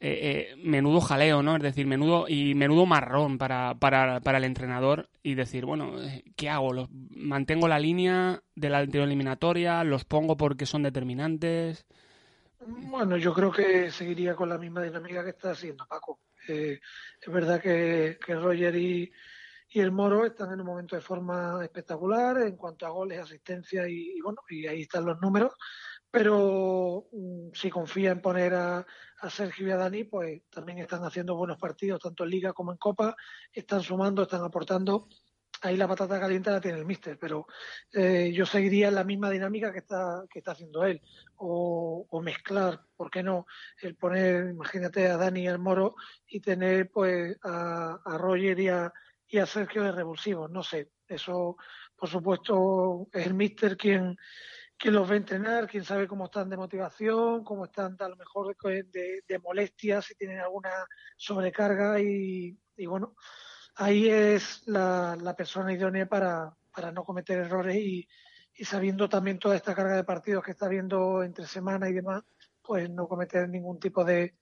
[0.00, 1.56] Eh, eh, menudo jaleo, ¿no?
[1.56, 6.24] Es decir, menudo y menudo marrón para, para, para el entrenador y decir, bueno, eh,
[6.36, 6.72] ¿qué hago?
[6.72, 9.84] ¿Los, ¿Mantengo la línea de la anterior eliminatoria?
[9.84, 11.86] ¿Los pongo porque son determinantes?
[12.66, 16.18] Bueno, yo creo que seguiría con la misma dinámica que está haciendo Paco.
[16.48, 16.80] es
[17.26, 19.12] verdad que, que Roger y,
[19.76, 23.86] y el Moro están en un momento de forma espectacular en cuanto a goles, asistencia
[23.86, 25.52] y, bueno, y ahí están los números.
[26.10, 28.86] Pero mm, si confía en poner a,
[29.28, 32.78] Sergio y a Dani, pues también están haciendo buenos partidos, tanto en Liga como en
[32.78, 33.16] Copa,
[33.52, 35.08] están sumando, están aportando.
[35.60, 37.46] Ahí la patata caliente la tiene el míster, pero
[37.92, 41.02] eh, yo seguiría la misma dinámica que está, que está haciendo él.
[41.36, 43.44] O, mezclar, ¿por qué no?
[43.82, 45.96] El poner, imagínate, a Dani y al Moro
[46.26, 48.90] y tener pues a, a Roger y a,
[49.28, 50.50] y a Sergio de revulsivos.
[50.50, 51.56] No sé, eso
[51.96, 54.16] por supuesto es el míster quien,
[54.76, 58.54] quien los a entrenar, quien sabe cómo están de motivación, cómo están a lo mejor
[58.62, 60.70] de, de, molestias, si tienen alguna
[61.16, 63.14] sobrecarga y, y bueno,
[63.76, 68.08] ahí es la, persona idónea para, para no cometer errores y,
[68.64, 72.22] sabiendo también toda esta carga de partidos que está viendo entre semana y demás,
[72.62, 74.36] pues no cometer ningún tipo de,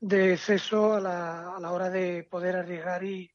[0.00, 3.30] de exceso a la, a la hora de poder arriesgar y,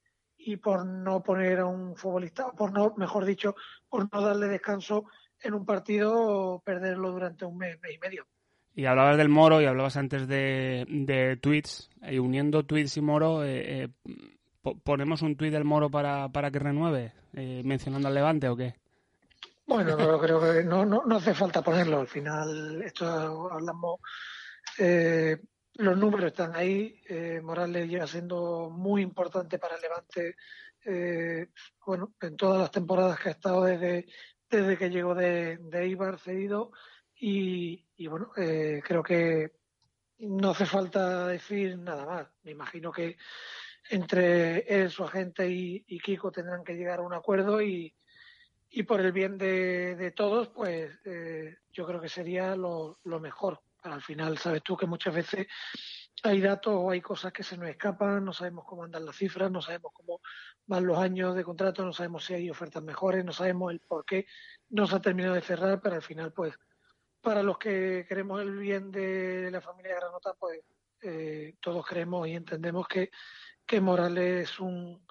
[0.45, 3.55] y por no poner a un futbolista, por no, mejor dicho,
[3.89, 5.05] por no darle descanso
[5.41, 8.25] en un partido, perderlo durante un mes, mes y medio.
[8.75, 13.43] Y hablabas del Moro y hablabas antes de, de tweets, y uniendo tweets y Moro,
[13.43, 13.87] eh, eh,
[14.83, 18.75] ¿ponemos un tweet del Moro para, para que renueve, eh, mencionando al Levante o qué?
[19.65, 22.01] Bueno, no, creo que no, no, no hace falta ponerlo.
[22.01, 23.99] Al final, esto hablamos
[24.77, 25.37] eh,
[25.75, 27.01] los números están ahí.
[27.07, 30.35] Eh, Morales lleva siendo muy importante para Levante.
[30.85, 31.49] Eh,
[31.85, 34.05] bueno, en todas las temporadas que ha estado desde,
[34.49, 36.71] desde que llegó de, de Ibar cedido.
[37.15, 39.53] Y, y bueno, eh, creo que
[40.19, 42.27] no hace falta decir nada más.
[42.43, 43.17] Me imagino que
[43.89, 47.95] entre él, su agente y, y Kiko tendrán que llegar a un acuerdo y,
[48.69, 53.19] y por el bien de, de todos, pues eh, yo creo que sería lo, lo
[53.19, 53.61] mejor
[53.93, 55.47] al final, sabes tú que muchas veces
[56.23, 59.51] hay datos o hay cosas que se nos escapan, no sabemos cómo andan las cifras,
[59.51, 60.21] no sabemos cómo
[60.65, 64.05] van los años de contrato, no sabemos si hay ofertas mejores, no sabemos el por
[64.05, 64.25] qué
[64.69, 66.53] no se ha terminado de cerrar, pero al final, pues,
[67.21, 70.61] para los que queremos el bien de la familia Granota, pues
[71.01, 73.11] eh, todos creemos y entendemos que,
[73.65, 75.05] que Morales es un,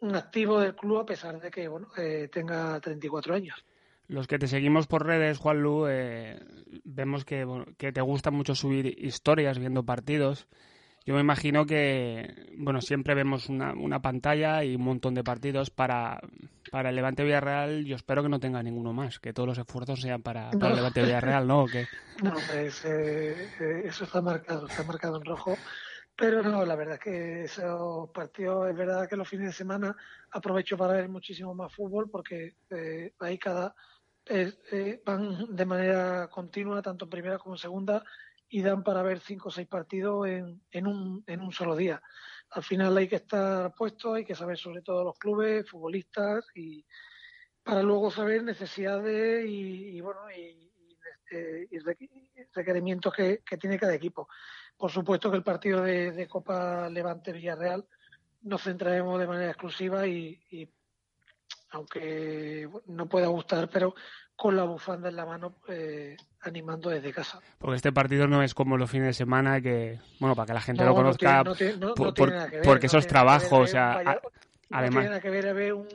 [0.00, 3.64] un activo del club a pesar de que bueno eh, tenga 34 años.
[4.12, 6.38] Los que te seguimos por redes, Juanlu, eh,
[6.84, 7.46] vemos que,
[7.78, 10.48] te gusta mucho subir historias viendo partidos.
[11.06, 15.70] Yo me imagino que, bueno, siempre vemos una, una pantalla y un montón de partidos
[15.70, 16.20] para,
[16.70, 17.86] para el Levante Villarreal.
[17.86, 21.02] Yo espero que no tenga ninguno más, que todos los esfuerzos sean para, el Levante
[21.02, 21.64] Villarreal, ¿no?
[22.22, 25.56] No, pues, eh, eso está marcado, está marcado en rojo.
[26.14, 29.96] Pero no, la verdad es que esos partidos, es verdad que los fines de semana
[30.30, 33.74] aprovecho para ver muchísimo más fútbol porque eh, ahí cada
[34.26, 38.04] eh, van de manera continua, tanto en primera como en segunda,
[38.48, 42.02] y dan para ver cinco o seis partidos en, en, un, en un solo día.
[42.50, 46.84] Al final hay que estar puesto, hay que saber sobre todo los clubes, futbolistas, y
[47.62, 50.70] para luego saber necesidades y, bueno, y,
[51.70, 51.78] y,
[52.52, 54.28] requerimientos que, que tiene cada equipo.
[54.76, 57.86] Por supuesto que el partido de, Copa Levante Villarreal
[58.42, 60.68] nos centraremos de manera exclusiva y,
[61.72, 63.94] aunque no pueda gustar, pero
[64.36, 67.40] con la bufanda en la mano eh, animando desde casa.
[67.58, 70.60] Porque este partido no es como los fines de semana que, bueno, para que la
[70.60, 71.44] gente lo conozca,
[72.64, 74.20] porque eso es trabajo, o sea,
[74.70, 74.94] además...
[74.94, 75.88] No tiene nada que ver a ver un,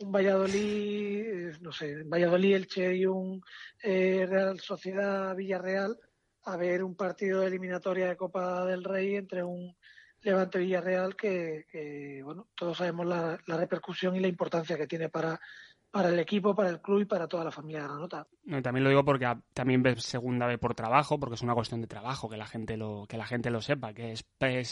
[0.00, 3.42] un Valladolid, eh, no sé, Valladolid Elche y un
[3.82, 5.98] eh, Real Sociedad Villarreal
[6.44, 9.76] a ver un partido de eliminatoria de Copa del Rey entre un
[10.22, 15.40] Levante Villarreal que, bueno, todos sabemos la, repercusión y la importancia que tiene para,
[15.90, 18.26] para el equipo, para el club y para toda la familia de Granota.
[18.44, 21.80] No, también lo digo porque también ves segunda vez por trabajo, porque es una cuestión
[21.80, 24.24] de trabajo, que la gente lo, que la gente lo sepa, que es,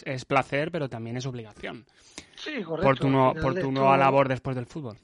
[0.05, 1.87] es, placer, pero también es obligación.
[2.35, 2.83] Sí, correcto.
[2.83, 4.99] Por tu, por tu nueva labor después del fútbol.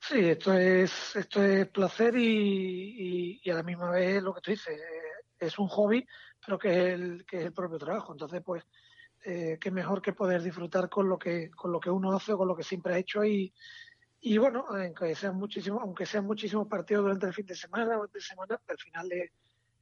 [0.00, 4.50] Sí, esto es, esto es placer y, y, a la misma vez lo que tú
[4.52, 6.06] dices, eh, es un hobby,
[6.44, 8.12] pero que es el, que es el propio trabajo.
[8.12, 8.64] Entonces, pues,
[9.28, 12.38] eh, qué mejor que poder disfrutar con lo que, con lo que uno hace o
[12.38, 13.52] con lo que siempre ha hecho y,
[14.20, 18.08] y bueno, aunque sean muchísimos, aunque sean muchísimos partidos durante el fin de semana o
[18.18, 19.30] semana, al final es,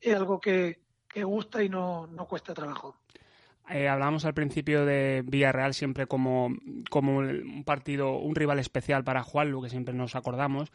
[0.00, 2.96] es algo que, que gusta y no, no cuesta trabajo.
[3.70, 6.50] Eh, hablábamos al principio de Villarreal siempre como,
[6.90, 10.72] como un partido, un rival especial para Juanlu, que siempre nos acordamos,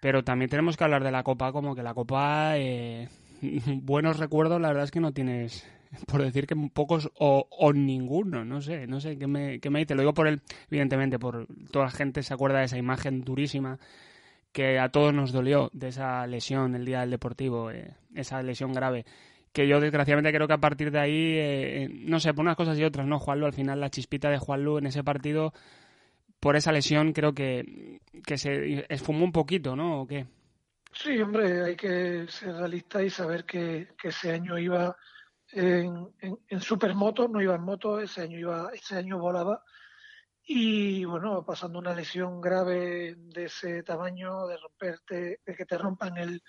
[0.00, 3.08] pero también tenemos que hablar de la Copa como que la Copa, eh,
[3.82, 5.66] buenos recuerdos, la verdad es que no tienes,
[6.06, 9.80] por decir que pocos o, o ninguno, no sé, no sé qué me, qué me
[9.80, 10.40] dice, lo digo por él,
[10.70, 13.78] evidentemente, por toda la gente se acuerda de esa imagen durísima
[14.52, 18.72] que a todos nos dolió de esa lesión el día del Deportivo, eh, esa lesión
[18.72, 19.04] grave
[19.52, 22.78] que yo desgraciadamente creo que a partir de ahí, eh, no sé, por unas cosas
[22.78, 23.18] y otras, ¿no?
[23.18, 25.52] Juanlu, al final la chispita de Juanlu en ese partido,
[26.40, 30.02] por esa lesión, creo que, que se esfumó un poquito, ¿no?
[30.02, 30.26] ¿O qué?
[30.92, 34.96] Sí, hombre, hay que ser realista y saber que, que ese año iba
[35.52, 36.14] en,
[36.48, 39.62] en, supermoto, no iba en moto, ese año iba, ese año volaba.
[40.44, 46.16] Y bueno, pasando una lesión grave de ese tamaño, de romperte, de que te rompan
[46.16, 46.42] el,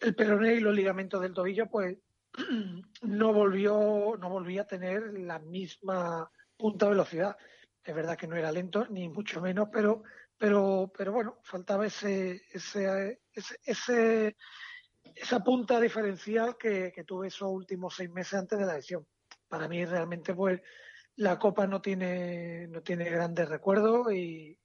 [0.00, 1.96] el peroné y los ligamentos del tobillo, pues
[3.02, 7.36] no volvió, no volvía a tener la misma punta velocidad.
[7.82, 10.02] Es verdad que no era lento, ni mucho menos, pero,
[10.36, 13.20] pero, pero bueno, faltaba ese, ese,
[13.64, 14.36] ese,
[15.14, 19.06] esa punta diferencial que, tuve esos últimos seis meses antes de la lesión.
[19.48, 20.60] Para mí realmente pues
[21.16, 24.58] la Copa no tiene, no tiene grandes recuerdos y,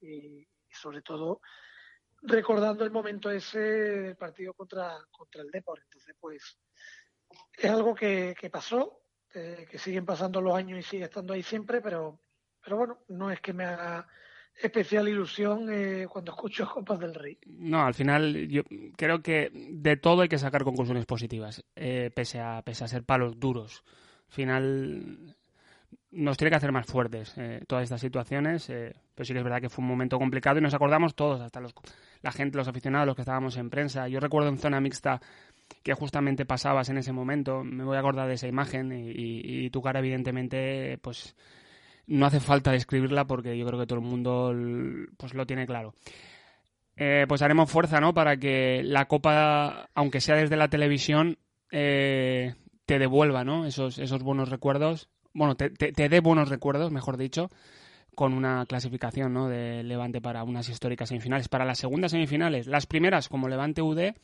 [0.70, 1.40] sobre todo
[2.22, 5.80] recordando el momento ese del partido contra, contra el Depor.
[5.82, 6.58] Entonces pues
[7.56, 9.02] es algo que, pasó,
[9.32, 12.20] que siguen pasando los años y sigue estando ahí siempre, pero,
[12.62, 14.08] pero bueno, no es que me haga
[14.60, 17.38] especial ilusión eh, cuando escucho Copas del Rey.
[17.46, 18.62] No, al final yo
[18.96, 23.04] creo que de todo hay que sacar conclusiones positivas, eh, pese, a, pese a ser
[23.04, 23.84] palos duros.
[24.28, 25.36] Al final
[26.10, 29.60] nos tiene que hacer más fuertes eh, todas estas situaciones, pero sí que es verdad
[29.60, 31.74] que fue un momento complicado y nos acordamos todos, hasta los,
[32.22, 34.08] la gente, los aficionados, los que estábamos en prensa.
[34.08, 35.20] Yo recuerdo en zona mixta
[35.82, 37.62] que justamente pasabas en ese momento.
[37.62, 41.36] Me voy a acordar de esa imagen y, tu cara, evidentemente, pues
[42.06, 44.54] no hace falta describirla porque yo creo que todo el mundo
[45.16, 45.94] pues lo tiene claro.
[46.96, 48.14] Eh, pues haremos fuerza, ¿no?
[48.14, 51.38] Para que la Copa, aunque sea desde la televisión,
[51.70, 52.54] eh,
[52.86, 53.66] te devuelva, ¿no?
[53.66, 55.10] Esos, esos buenos recuerdos.
[55.34, 57.50] Bueno, te, te, te dé buenos recuerdos, mejor dicho,
[58.14, 59.48] con una clasificación, ¿no?
[59.48, 61.48] De Levante para unas históricas semifinales.
[61.48, 64.14] Para las segundas semifinales, las primeras como Levante UD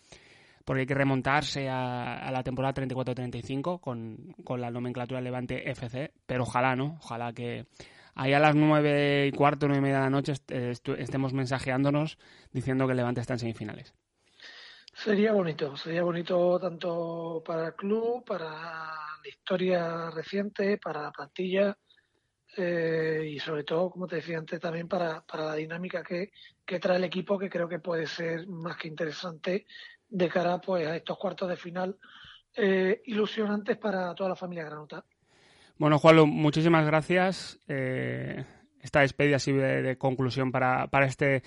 [0.64, 6.44] porque hay que remontarse a, la temporada 34-35 con, con la nomenclatura Levante FC, pero
[6.44, 6.98] ojalá, ¿no?
[7.00, 7.66] Ojalá que
[8.14, 10.34] ahí a las nueve y cuarto, nueve y media de la noche
[10.98, 12.18] estemos mensajeándonos
[12.52, 13.94] diciendo que Levante está en semifinales.
[14.94, 21.76] Sería bonito, sería bonito tanto para el club, para la historia reciente, para la plantilla
[22.56, 26.32] eh, y sobre todo, como te decía antes, también para, para la dinámica que,
[26.66, 29.66] que trae el equipo, que creo que puede ser más que interesante
[30.12, 31.96] de cara pues, a estos cuartos de final
[32.54, 35.04] eh, ilusionantes para toda la familia Granota.
[35.78, 37.58] Bueno, Juanlo, muchísimas gracias.
[37.66, 38.44] Eh,
[38.80, 41.42] esta despedida así de, conclusión para, para, este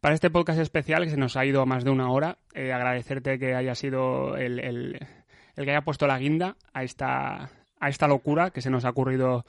[0.00, 2.38] para este podcast especial que se nos ha ido a más de una hora.
[2.54, 5.06] Eh, agradecerte que haya sido el, el,
[5.54, 8.90] el, que haya puesto la guinda a esta, a esta locura que se nos ha
[8.90, 9.46] ocurrido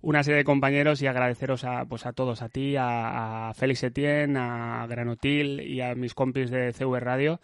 [0.00, 3.82] una serie de compañeros y agradeceros a, pues a todos, a ti, a, a Félix
[3.82, 7.38] Etienne, a Granotil y a mis compis de CV Radio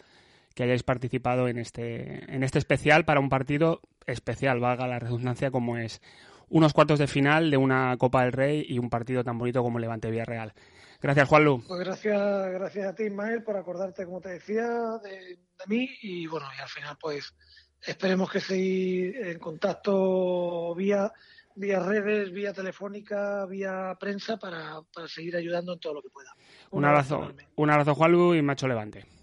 [0.59, 5.51] que hayáis participado en este, en este especial para un partido especial, valga la redundancia,
[5.51, 6.01] como es
[6.49, 9.79] unos cuartos de final de una Copa del Rey y un partido tan bonito como
[9.79, 10.51] Levante Villarreal.
[11.01, 11.63] Gracias, Juanlu.
[11.65, 14.67] Pues gracias, gracias a ti, Ismael, por acordarte, como te decía,
[15.01, 17.33] de, mí y bueno, y al final pues
[17.81, 21.09] esperemos que seguir en contacto vía
[21.55, 26.35] vía redes, vía telefónica, vía prensa para, para seguir ayudando en todo lo que pueda.
[26.71, 29.18] Un, abrazo, un abrazo Juanlu y Macho Levante.